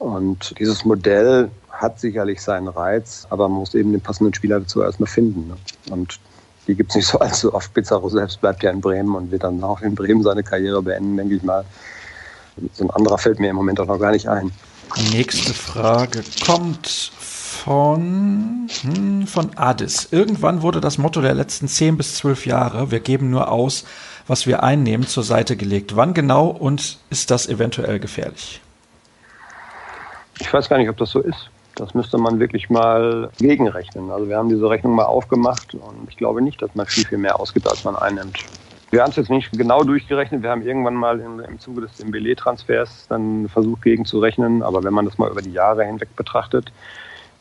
[0.00, 4.82] Und dieses Modell hat sicherlich seinen Reiz, aber man muss eben den passenden Spieler dazu
[4.82, 5.48] erstmal finden.
[5.48, 5.56] Ne?
[5.90, 6.18] Und
[6.66, 7.72] die gibt es nicht so allzu oft.
[7.74, 11.18] Pizarro selbst bleibt ja in Bremen und wird dann auch in Bremen seine Karriere beenden,
[11.18, 11.66] denke ich mal.
[12.72, 14.50] So ein anderer fällt mir im Moment auch noch gar nicht ein.
[15.12, 20.08] Nächste Frage kommt von, hm, von Adis.
[20.10, 23.84] Irgendwann wurde das Motto der letzten 10 bis 12 Jahre, wir geben nur aus,
[24.26, 25.94] was wir einnehmen, zur Seite gelegt.
[25.94, 28.62] Wann genau und ist das eventuell gefährlich?
[30.40, 31.50] Ich weiß gar nicht, ob das so ist.
[31.76, 34.10] Das müsste man wirklich mal gegenrechnen.
[34.10, 37.18] Also wir haben diese Rechnung mal aufgemacht und ich glaube nicht, dass man viel, viel
[37.18, 38.38] mehr ausgibt, als man einnimmt.
[38.90, 40.42] Wir haben es jetzt nicht genau durchgerechnet.
[40.42, 44.62] Wir haben irgendwann mal im, im Zuge des Dembele-Transfers dann versucht gegenzurechnen.
[44.62, 46.72] Aber wenn man das mal über die Jahre hinweg betrachtet,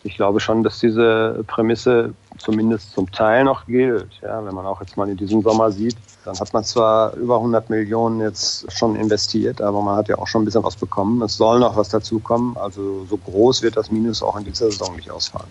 [0.04, 4.08] ich glaube schon, dass diese Prämisse zumindest zum Teil noch gilt.
[4.22, 7.36] Ja, wenn man auch jetzt mal in diesem Sommer sieht, dann hat man zwar über
[7.36, 11.22] 100 Millionen jetzt schon investiert, aber man hat ja auch schon ein bisschen was bekommen.
[11.22, 12.56] Es soll noch was dazukommen.
[12.58, 15.50] Also so groß wird das Minus auch in dieser Saison nicht ausfallen.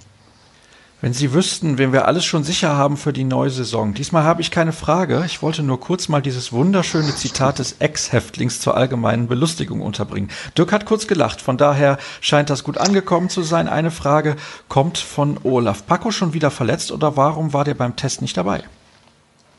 [1.01, 3.95] Wenn Sie wüssten, wen wir alles schon sicher haben für die neue Saison.
[3.95, 5.23] Diesmal habe ich keine Frage.
[5.27, 10.29] Ich wollte nur kurz mal dieses wunderschöne Zitat des Ex-Häftlings zur allgemeinen Belustigung unterbringen.
[10.57, 11.41] Dirk hat kurz gelacht.
[11.41, 13.69] Von daher scheint das gut angekommen zu sein.
[13.69, 14.35] Eine Frage
[14.67, 15.87] kommt von Olaf.
[15.87, 18.65] Paco schon wieder verletzt oder warum war der beim Test nicht dabei?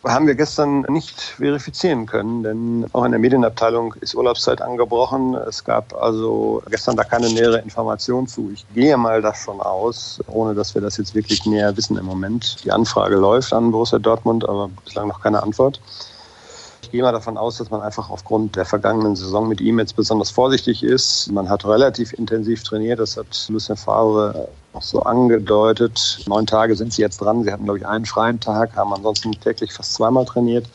[0.03, 5.35] Haben wir gestern nicht verifizieren können, denn auch in der Medienabteilung ist Urlaubszeit angebrochen.
[5.35, 8.49] Es gab also gestern da keine nähere Information zu.
[8.53, 12.63] Ich gehe mal davon aus, ohne dass wir das jetzt wirklich näher wissen im Moment.
[12.63, 15.81] Die Anfrage läuft an Borussia Dortmund, aber bislang noch keine Antwort.
[16.89, 19.95] Ich gehe mal davon aus, dass man einfach aufgrund der vergangenen Saison mit ihm jetzt
[19.95, 21.32] besonders vorsichtig ist.
[21.32, 26.17] Man hat relativ intensiv trainiert, das hat Lucien Favre auch so angedeutet.
[26.25, 27.43] Neun Tage sind sie jetzt dran.
[27.43, 30.65] Sie hatten, glaube ich, einen freien Tag, haben ansonsten täglich fast zweimal trainiert.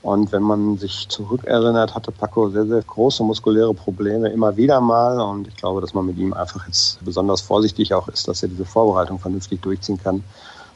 [0.00, 5.20] Und wenn man sich zurückerinnert, hatte Paco sehr, sehr große muskuläre Probleme immer wieder mal.
[5.20, 8.48] Und ich glaube, dass man mit ihm einfach jetzt besonders vorsichtig auch ist, dass er
[8.48, 10.24] diese Vorbereitung vernünftig durchziehen kann.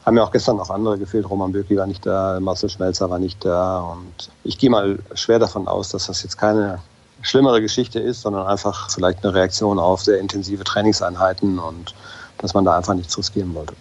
[0.05, 1.29] Haben ja auch gestern noch andere gefehlt.
[1.29, 3.81] Roman Bürki war nicht da, Marcel Schmelzer war nicht da.
[3.81, 6.79] Und ich gehe mal schwer davon aus, dass das jetzt keine
[7.21, 11.93] schlimmere Geschichte ist, sondern einfach vielleicht eine Reaktion auf sehr intensive Trainingseinheiten und
[12.39, 13.73] dass man da einfach nichts riskieren wollte.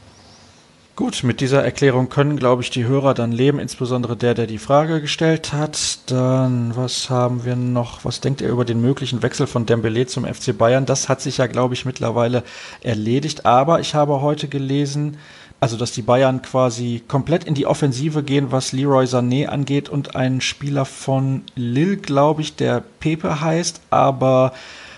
[1.00, 4.58] Gut, mit dieser Erklärung können, glaube ich, die Hörer dann leben, insbesondere der, der die
[4.58, 6.10] Frage gestellt hat.
[6.10, 8.04] Dann, was haben wir noch?
[8.04, 10.84] Was denkt ihr über den möglichen Wechsel von Dembele zum FC Bayern?
[10.84, 12.42] Das hat sich ja, glaube ich, mittlerweile
[12.82, 13.46] erledigt.
[13.46, 15.16] Aber ich habe heute gelesen,
[15.60, 20.16] also dass die Bayern quasi komplett in die Offensive gehen, was Leroy Sané angeht und
[20.16, 23.82] ein Spieler von Lille, glaube ich, der Pepe heißt.
[23.90, 24.52] Aber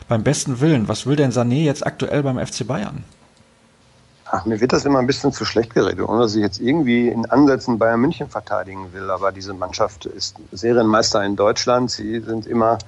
[0.09, 3.05] beim besten Willen, was will denn Sané jetzt aktuell beim FC Bayern?
[4.35, 7.09] Ach, mir wird das immer ein bisschen zu schlecht geredet, ohne dass ich jetzt irgendwie
[7.09, 9.11] in Ansätzen Bayern München verteidigen will.
[9.11, 11.91] Aber diese Mannschaft ist Serienmeister in Deutschland.
[11.91, 12.79] Sie sind immer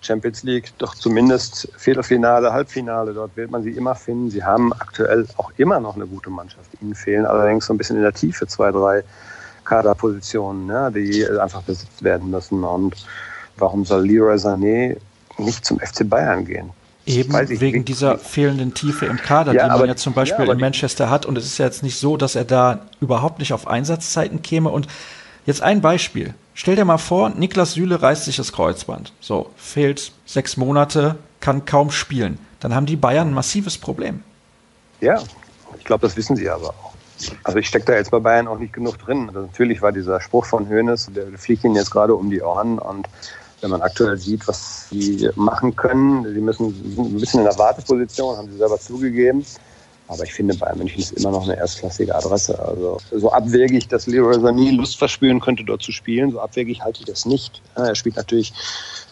[0.00, 3.12] Champions League, doch zumindest Viertelfinale, Halbfinale.
[3.12, 4.30] Dort wird man sie immer finden.
[4.30, 6.70] Sie haben aktuell auch immer noch eine gute Mannschaft.
[6.80, 9.02] Ihnen fehlen allerdings so ein bisschen in der Tiefe zwei, drei
[9.64, 12.64] Kaderpositionen, ne, die einfach besetzt werden müssen.
[12.64, 12.94] Und
[13.56, 14.96] warum soll Leroy Sané
[15.36, 16.70] nicht zum FC Bayern gehen?
[17.06, 20.52] Eben wegen dieser fehlenden Tiefe im Kader, ja, die man aber, ja zum Beispiel ja,
[20.52, 21.24] in Manchester hat.
[21.24, 24.68] Und es ist ja jetzt nicht so, dass er da überhaupt nicht auf Einsatzzeiten käme.
[24.68, 24.88] Und
[25.46, 26.34] jetzt ein Beispiel.
[26.60, 29.12] Stell dir mal vor, Niklas Süle reißt sich das Kreuzband.
[29.20, 32.36] So, fehlt sechs Monate, kann kaum spielen.
[32.58, 34.24] Dann haben die Bayern ein massives Problem.
[35.00, 35.22] Ja,
[35.78, 36.94] ich glaube, das wissen sie aber auch.
[37.44, 39.28] Also ich stecke da jetzt bei Bayern auch nicht genug drin.
[39.28, 42.80] Also natürlich war dieser Spruch von Hoeneß, der fliegt ihnen jetzt gerade um die Ohren
[42.80, 43.08] und
[43.60, 46.24] wenn man aktuell sieht, was sie machen können.
[46.24, 49.46] Sie müssen sind ein bisschen in der Warteposition, haben sie selber zugegeben.
[50.08, 52.58] Aber ich finde, Bayern München ist immer noch eine erstklassige Adresse.
[52.58, 57.00] Also so abwegig, dass Leroy Sané Lust verspüren könnte, dort zu spielen, so abwegig halte
[57.00, 57.60] ich das nicht.
[57.74, 58.54] er spielt natürlich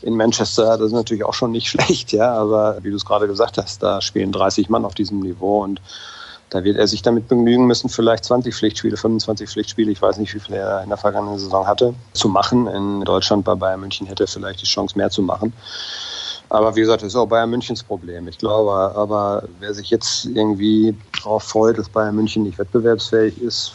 [0.03, 2.33] in Manchester, das ist natürlich auch schon nicht schlecht, ja.
[2.33, 5.83] Aber wie du es gerade gesagt hast, da spielen 30 Mann auf diesem Niveau und
[6.51, 10.33] da wird er sich damit begnügen müssen, vielleicht 20 Pflichtspiele, 25 Pflichtspiele, ich weiß nicht,
[10.33, 12.69] wie viele er in der vergangenen Saison hatte, zu machen.
[12.69, 15.53] In Deutschland bei Bayern München hätte er vielleicht die Chance, mehr zu machen.
[16.49, 18.29] Aber wie gesagt, das ist auch Bayern Münchens Problem.
[18.29, 23.73] Ich glaube, aber wer sich jetzt irgendwie darauf freut, dass Bayern München nicht wettbewerbsfähig ist,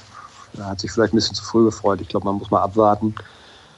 [0.59, 2.01] hat sich vielleicht ein bisschen zu früh gefreut.
[2.01, 3.13] Ich glaube, man muss mal abwarten.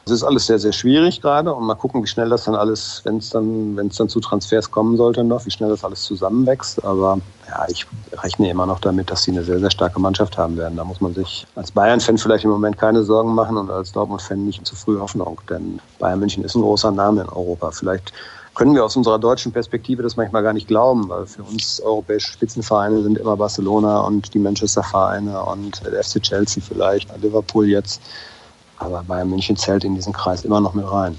[0.06, 3.00] Es ist alles sehr, sehr schwierig gerade und mal gucken, wie schnell das dann alles,
[3.06, 6.04] wenn es dann, wenn es dann zu Transfers kommen sollte noch, wie schnell das alles
[6.04, 6.84] zusammenwächst.
[6.84, 7.88] Aber ja, ich
[8.22, 10.76] rechne immer noch damit, dass sie eine sehr, sehr starke Mannschaft haben werden.
[10.76, 14.44] Da muss man sich als Bayern-Fan vielleicht im Moment keine Sorgen machen und als Dortmund-Fan
[14.46, 15.40] nicht zu früh Hoffnung.
[15.50, 17.72] Denn Bayern München ist ein großer Name in Europa.
[17.72, 18.12] Vielleicht
[18.56, 22.32] können wir aus unserer deutschen Perspektive das manchmal gar nicht glauben, weil für uns europäische
[22.32, 28.02] Spitzenvereine sind immer Barcelona und die Manchester-Vereine und der FC Chelsea vielleicht, Liverpool jetzt.
[28.78, 31.18] Aber Bayern München zählt in diesen Kreis immer noch mit rein.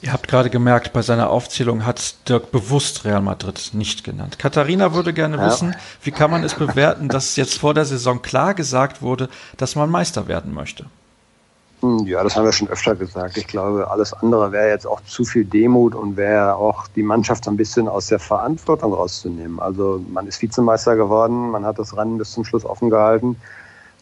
[0.00, 4.38] Ihr habt gerade gemerkt, bei seiner Aufzählung hat Dirk bewusst Real Madrid nicht genannt.
[4.38, 5.46] Katharina würde gerne ja.
[5.46, 9.76] wissen, wie kann man es bewerten, dass jetzt vor der Saison klar gesagt wurde, dass
[9.76, 10.84] man Meister werden möchte?
[11.84, 13.36] Hm, ja, das haben wir schon öfter gesagt.
[13.36, 17.46] Ich glaube, alles andere wäre jetzt auch zu viel Demut und wäre auch die Mannschaft
[17.46, 19.60] ein bisschen aus der Verantwortung rauszunehmen.
[19.60, 23.36] Also man ist Vizemeister geworden, man hat das Rennen bis zum Schluss offen gehalten,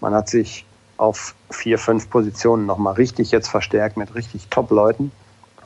[0.01, 0.65] man hat sich
[0.97, 5.11] auf vier, fünf Positionen nochmal richtig jetzt verstärkt mit richtig Top-Leuten.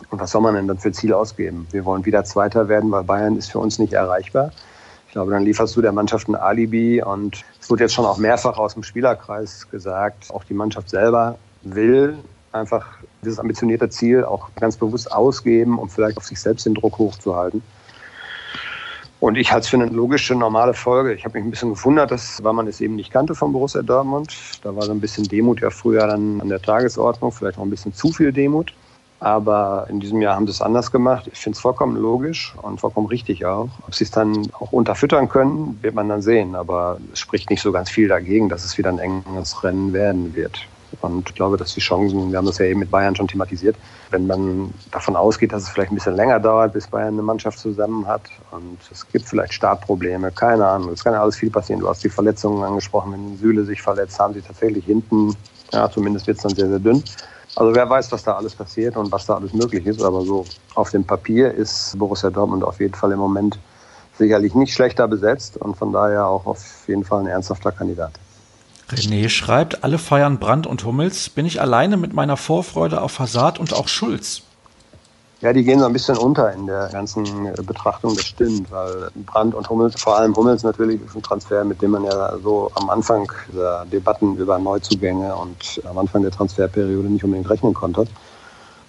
[0.08, 1.66] Und was soll man denn dann für Ziel ausgeben?
[1.70, 4.52] Wir wollen wieder Zweiter werden, weil Bayern ist für uns nicht erreichbar.
[5.06, 8.16] Ich glaube, dann lieferst du der Mannschaft ein Alibi und es wurde jetzt schon auch
[8.16, 11.36] mehrfach aus dem Spielerkreis gesagt, auch die Mannschaft selber
[11.74, 12.18] will
[12.52, 12.86] einfach
[13.22, 17.62] dieses ambitionierte Ziel auch ganz bewusst ausgeben, um vielleicht auf sich selbst den Druck hochzuhalten.
[19.18, 21.14] Und ich halte es für eine logische, normale Folge.
[21.14, 23.82] Ich habe mich ein bisschen gewundert, dass, weil man es eben nicht kannte von Borussia
[23.82, 24.34] Dortmund.
[24.62, 27.70] Da war so ein bisschen Demut ja früher dann an der Tagesordnung, vielleicht auch ein
[27.70, 28.74] bisschen zu viel Demut.
[29.18, 31.30] Aber in diesem Jahr haben sie es anders gemacht.
[31.32, 33.70] Ich finde es vollkommen logisch und vollkommen richtig auch.
[33.86, 36.54] Ob sie es dann auch unterfüttern können, wird man dann sehen.
[36.54, 40.34] Aber es spricht nicht so ganz viel dagegen, dass es wieder ein enges Rennen werden
[40.34, 40.68] wird.
[41.00, 43.76] Und ich glaube, dass die Chancen, wir haben das ja eben mit Bayern schon thematisiert,
[44.10, 47.58] wenn man davon ausgeht, dass es vielleicht ein bisschen länger dauert, bis Bayern eine Mannschaft
[47.58, 51.80] zusammen hat und es gibt vielleicht Startprobleme, keine Ahnung, es kann ja alles viel passieren.
[51.80, 55.36] Du hast die Verletzungen angesprochen, wenn Süle sich verletzt, haben sie tatsächlich hinten,
[55.72, 57.02] ja, zumindest wird es dann sehr, sehr dünn.
[57.56, 60.44] Also wer weiß, was da alles passiert und was da alles möglich ist, aber so
[60.74, 63.58] auf dem Papier ist Borussia Dortmund auf jeden Fall im Moment
[64.18, 68.12] sicherlich nicht schlechter besetzt und von daher auch auf jeden Fall ein ernsthafter Kandidat.
[68.88, 71.28] René schreibt, alle feiern Brandt und Hummels.
[71.28, 74.42] Bin ich alleine mit meiner Vorfreude auf Hazard und auch Schulz?
[75.42, 79.54] Ja, die gehen so ein bisschen unter in der ganzen Betrachtung, das stimmt, weil Brandt
[79.54, 82.88] und Hummels, vor allem Hummels natürlich, ist ein Transfer, mit dem man ja so am
[82.88, 88.06] Anfang der Debatten über Neuzugänge und am Anfang der Transferperiode nicht unbedingt rechnen konnte.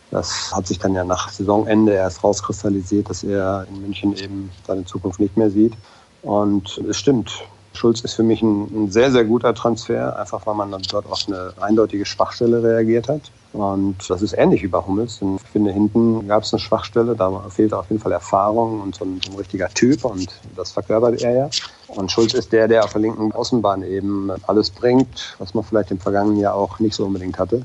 [0.10, 4.86] Das hat sich dann ja nach Saisonende erst rauskristallisiert, dass er in München eben seine
[4.86, 5.74] Zukunft nicht mehr sieht.
[6.22, 7.44] Und es stimmt,
[7.78, 11.06] Schulz ist für mich ein, ein, sehr, sehr guter Transfer, einfach weil man dann dort
[11.06, 13.22] auf eine eindeutige Schwachstelle reagiert hat.
[13.54, 15.22] Und das ist ähnlich wie bei Hummels.
[15.22, 18.96] Und ich finde, hinten gab es eine Schwachstelle, da fehlt auf jeden Fall Erfahrung und
[18.96, 21.50] so ein, so ein richtiger Typ und das verkörpert er ja.
[21.88, 25.92] Und Schulz ist der, der auf der linken Außenbahn eben alles bringt, was man vielleicht
[25.92, 27.64] im vergangenen Jahr auch nicht so unbedingt hatte.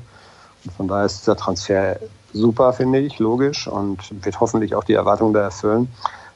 [0.63, 1.97] Und von daher ist der Transfer
[2.31, 5.89] super, finde ich, logisch und wird hoffentlich auch die Erwartungen da erfüllen.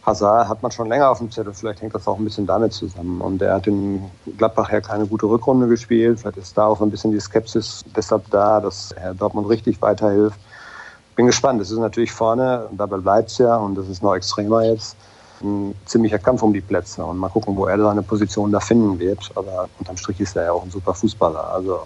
[0.08, 1.54] Hazard hat man schon länger auf dem Zettel.
[1.54, 3.20] Vielleicht hängt das auch ein bisschen damit zusammen.
[3.20, 6.22] Und er hat in Gladbach ja keine gute Rückrunde gespielt.
[6.22, 10.40] Vielleicht ist da auch ein bisschen die Skepsis deshalb da, dass Herr Dortmund richtig weiterhilft.
[11.18, 11.62] Bin gespannt.
[11.62, 14.96] Es ist natürlich vorne, dabei bleibt es ja, und das ist noch extremer jetzt,
[15.42, 17.04] ein ziemlicher Kampf um die Plätze.
[17.04, 19.30] Und mal gucken, wo er seine Position da finden wird.
[19.36, 21.52] Aber unterm Strich ist er ja auch ein super Fußballer.
[21.52, 21.82] Also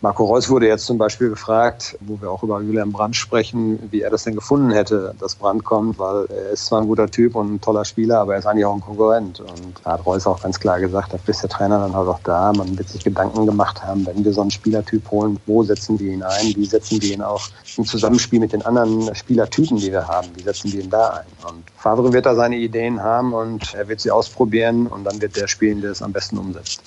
[0.00, 4.02] Marco Reus wurde jetzt zum Beispiel gefragt, wo wir auch über Julian Brandt sprechen, wie
[4.02, 7.34] er das denn gefunden hätte, dass Brandt kommt, weil er ist zwar ein guter Typ
[7.34, 9.40] und ein toller Spieler, aber er ist eigentlich auch ein Konkurrent.
[9.40, 12.20] Und da hat Reus auch ganz klar gesagt, dafür ist der Trainer dann halt auch
[12.22, 12.52] da.
[12.52, 16.12] Man wird sich Gedanken gemacht haben, wenn wir so einen Spielertyp holen, wo setzen wir
[16.12, 20.06] ihn ein, wie setzen wir ihn auch im Zusammenspiel mit den anderen Spielertypen, die wir
[20.06, 21.50] haben, wie setzen wir ihn da ein.
[21.50, 25.34] Und Favre wird da seine Ideen haben und er wird sie ausprobieren und dann wird
[25.34, 26.82] der spielen, der es am besten umsetzt.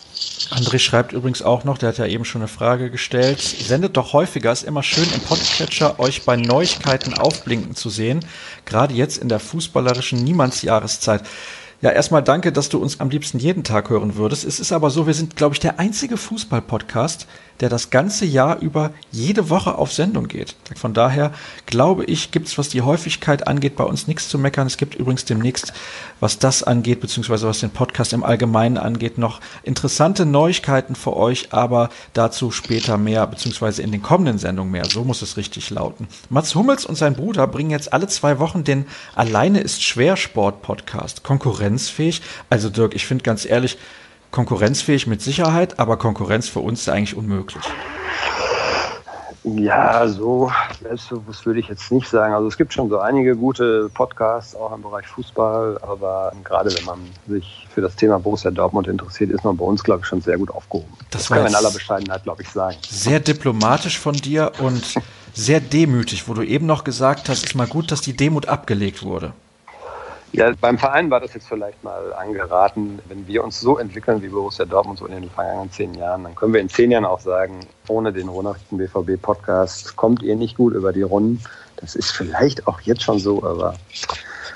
[0.52, 3.42] André schreibt übrigens auch noch, der hat ja eben schon eine Frage gestellt, gestellt.
[3.42, 8.24] Sendet doch häufiger, ist immer schön im Podcatcher euch bei Neuigkeiten aufblinken zu sehen.
[8.66, 11.24] Gerade jetzt in der fußballerischen Niemandsjahreszeit.
[11.82, 14.44] Ja, erstmal danke, dass du uns am liebsten jeden Tag hören würdest.
[14.44, 17.26] Es ist aber so, wir sind, glaube ich, der einzige Fußball-Podcast,
[17.62, 20.56] der das ganze Jahr über jede Woche auf Sendung geht.
[20.76, 21.32] Von daher
[21.68, 24.68] glaube ich, gibt es, was die Häufigkeit angeht, bei uns nichts zu meckern.
[24.68, 25.72] Es gibt übrigens demnächst,
[26.20, 31.54] was das angeht, beziehungsweise was den Podcast im Allgemeinen angeht, noch interessante Neuigkeiten für euch,
[31.54, 34.86] aber dazu später mehr, beziehungsweise in den kommenden Sendungen mehr.
[34.86, 36.08] So muss es richtig lauten.
[36.30, 41.24] Mats Hummels und sein Bruder bringen jetzt alle zwei Wochen den Alleine ist Schwersport-Podcast.
[41.72, 42.22] Konkurrenzfähig.
[42.50, 43.78] Also Dirk, ich finde ganz ehrlich,
[44.32, 47.64] konkurrenzfähig mit Sicherheit, aber Konkurrenz für uns ist eigentlich unmöglich.
[49.44, 50.52] Ja, so
[50.84, 52.36] selbstbewusst würde ich jetzt nicht sagen.
[52.36, 56.86] Also es gibt schon so einige gute Podcasts, auch im Bereich Fußball, aber gerade wenn
[56.86, 60.22] man sich für das Thema Borussia Dortmund interessiert, ist man bei uns, glaube ich, schon
[60.22, 60.94] sehr gut aufgehoben.
[61.10, 62.78] Das, das kann man in aller Bescheidenheit, glaube ich, sagen.
[62.88, 64.84] Sehr diplomatisch von dir und
[65.34, 69.02] sehr demütig, wo du eben noch gesagt hast, ist mal gut, dass die Demut abgelegt
[69.02, 69.34] wurde.
[70.34, 73.00] Ja, beim Verein war das jetzt vielleicht mal angeraten.
[73.10, 76.36] Wenn wir uns so entwickeln wie Borussia Dortmund so in den vergangenen zehn Jahren, dann
[76.36, 80.56] können wir in zehn Jahren auch sagen, ohne den Ronachrichten BVB Podcast kommt ihr nicht
[80.56, 81.44] gut über die Runden.
[81.76, 83.74] Das ist vielleicht auch jetzt schon so, aber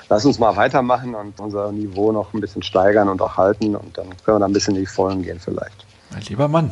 [0.08, 3.98] lass uns mal weitermachen und unser Niveau noch ein bisschen steigern und auch halten und
[3.98, 5.84] dann können wir da ein bisschen in die Vollen gehen vielleicht.
[6.10, 6.70] Mein lieber Mann,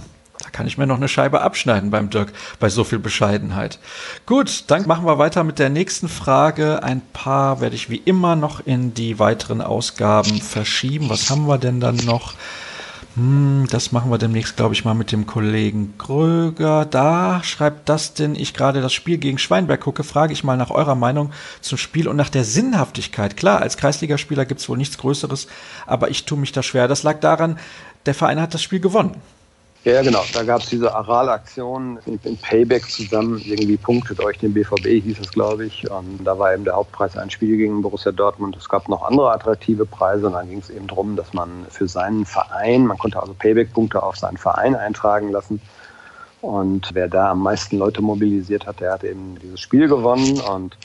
[0.54, 3.80] kann ich mir noch eine Scheibe abschneiden beim Dirk, bei so viel Bescheidenheit.
[4.24, 6.82] Gut, dann machen wir weiter mit der nächsten Frage.
[6.82, 11.10] Ein paar werde ich wie immer noch in die weiteren Ausgaben verschieben.
[11.10, 12.34] Was haben wir denn dann noch?
[13.16, 16.84] Hm, das machen wir demnächst, glaube ich, mal mit dem Kollegen Gröger.
[16.84, 20.70] Da schreibt das denn, ich gerade das Spiel gegen Schweinberg gucke, frage ich mal nach
[20.70, 23.36] eurer Meinung zum Spiel und nach der Sinnhaftigkeit.
[23.36, 25.48] Klar, als Kreisligaspieler gibt es wohl nichts Größeres,
[25.86, 26.88] aber ich tue mich da schwer.
[26.88, 27.58] Das lag daran,
[28.06, 29.16] der Verein hat das Spiel gewonnen.
[29.85, 30.25] Ja, genau.
[30.33, 33.38] Da gab es diese Aral-Aktion in, Payback zusammen.
[33.44, 35.90] Irgendwie punktet euch den BVB, hieß es, glaube ich.
[35.90, 38.57] Und da war eben der Hauptpreis ein Spiel gegen Borussia Dortmund.
[38.57, 40.29] Es gab noch andere attraktive Preise.
[40.29, 44.03] Und dann ging es eben darum, dass man für seinen Verein, man konnte also Payback-Punkte
[44.03, 45.61] auf seinen Verein eintragen lassen.
[46.40, 50.40] Und wer da am meisten Leute mobilisiert hat, der hat eben dieses Spiel gewonnen.
[50.40, 50.79] Und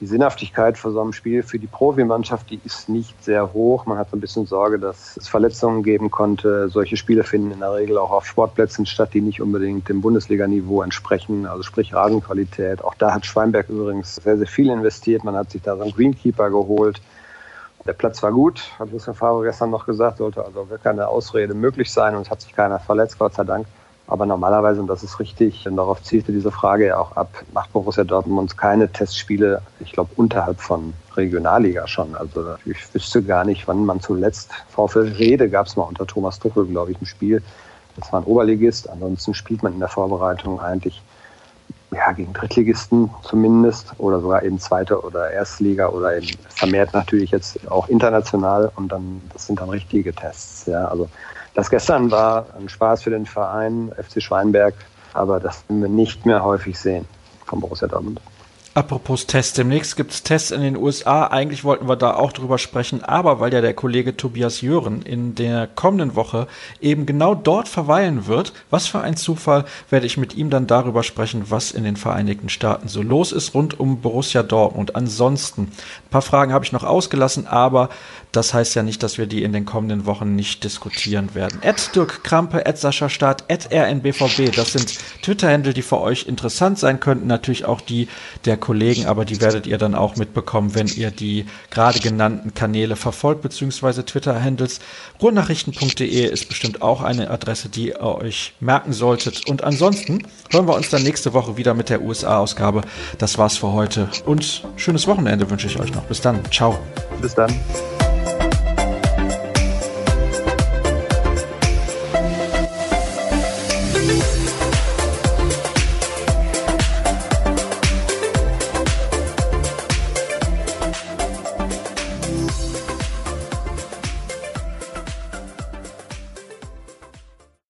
[0.00, 3.84] die Sinnhaftigkeit für so ein Spiel für die Profimannschaft, die ist nicht sehr hoch.
[3.86, 6.68] Man hat so ein bisschen Sorge, dass es Verletzungen geben konnte.
[6.68, 10.82] Solche Spiele finden in der Regel auch auf Sportplätzen statt, die nicht unbedingt dem Bundesliga-Niveau
[10.82, 12.82] entsprechen, also sprich Rasenqualität.
[12.84, 15.24] Auch da hat Schweinberg übrigens sehr, sehr viel investiert.
[15.24, 17.00] Man hat sich da so einen Greenkeeper geholt.
[17.84, 21.54] Der Platz war gut, hat Lucien Favre gestern noch gesagt, sollte also gar keine Ausrede
[21.54, 23.66] möglich sein und es hat sich keiner verletzt, Gott sei Dank.
[24.08, 27.72] Aber normalerweise, und das ist richtig, und darauf zielte diese Frage ja auch ab, macht
[27.74, 32.14] Borussia Dortmund keine Testspiele, ich glaube, unterhalb von Regionalliga schon.
[32.14, 36.38] Also ich wüsste gar nicht, wann man zuletzt, VfL Rede gab es mal unter Thomas
[36.38, 37.42] Tuchel, glaube ich, ein Spiel.
[37.96, 38.88] Das war ein Oberligist.
[38.88, 41.02] Ansonsten spielt man in der Vorbereitung eigentlich
[41.90, 47.58] ja, gegen Drittligisten zumindest oder sogar eben zweite oder Erstliga oder eben vermehrt natürlich jetzt
[47.70, 50.66] auch international und dann, das sind dann richtige Tests.
[50.66, 51.08] Ja, also
[51.58, 54.74] Das gestern war ein Spaß für den Verein FC Schweinberg,
[55.12, 57.04] aber das werden wir nicht mehr häufig sehen
[57.46, 58.20] vom Borussia Dortmund.
[58.78, 61.26] Apropos Tests, demnächst gibt es Tests in den USA.
[61.26, 65.34] Eigentlich wollten wir da auch drüber sprechen, aber weil ja der Kollege Tobias Jören in
[65.34, 66.46] der kommenden Woche
[66.80, 71.02] eben genau dort verweilen wird, was für ein Zufall, werde ich mit ihm dann darüber
[71.02, 74.94] sprechen, was in den Vereinigten Staaten so los ist rund um Borussia Dortmund.
[74.94, 77.88] Ansonsten, ein paar Fragen habe ich noch ausgelassen, aber
[78.30, 81.58] das heißt ja nicht, dass wir die in den kommenden Wochen nicht diskutieren werden.
[81.62, 86.78] Ed Dirk Krampe, Ed Sascha Staat, Ed RNBVB, das sind Twitter-Händel, die für euch interessant
[86.78, 87.26] sein könnten.
[87.26, 88.06] Natürlich auch die
[88.44, 92.96] der Kollegen, aber die werdet ihr dann auch mitbekommen, wenn ihr die gerade genannten Kanäle
[92.96, 94.80] verfolgt, beziehungsweise Twitter-Handles.
[95.22, 99.48] Ruhrnachrichten.de ist bestimmt auch eine Adresse, die ihr euch merken solltet.
[99.48, 102.82] Und ansonsten hören wir uns dann nächste Woche wieder mit der USA-Ausgabe.
[103.16, 106.02] Das war's für heute und schönes Wochenende wünsche ich euch noch.
[106.02, 106.40] Bis dann.
[106.52, 106.78] Ciao.
[107.22, 107.50] Bis dann.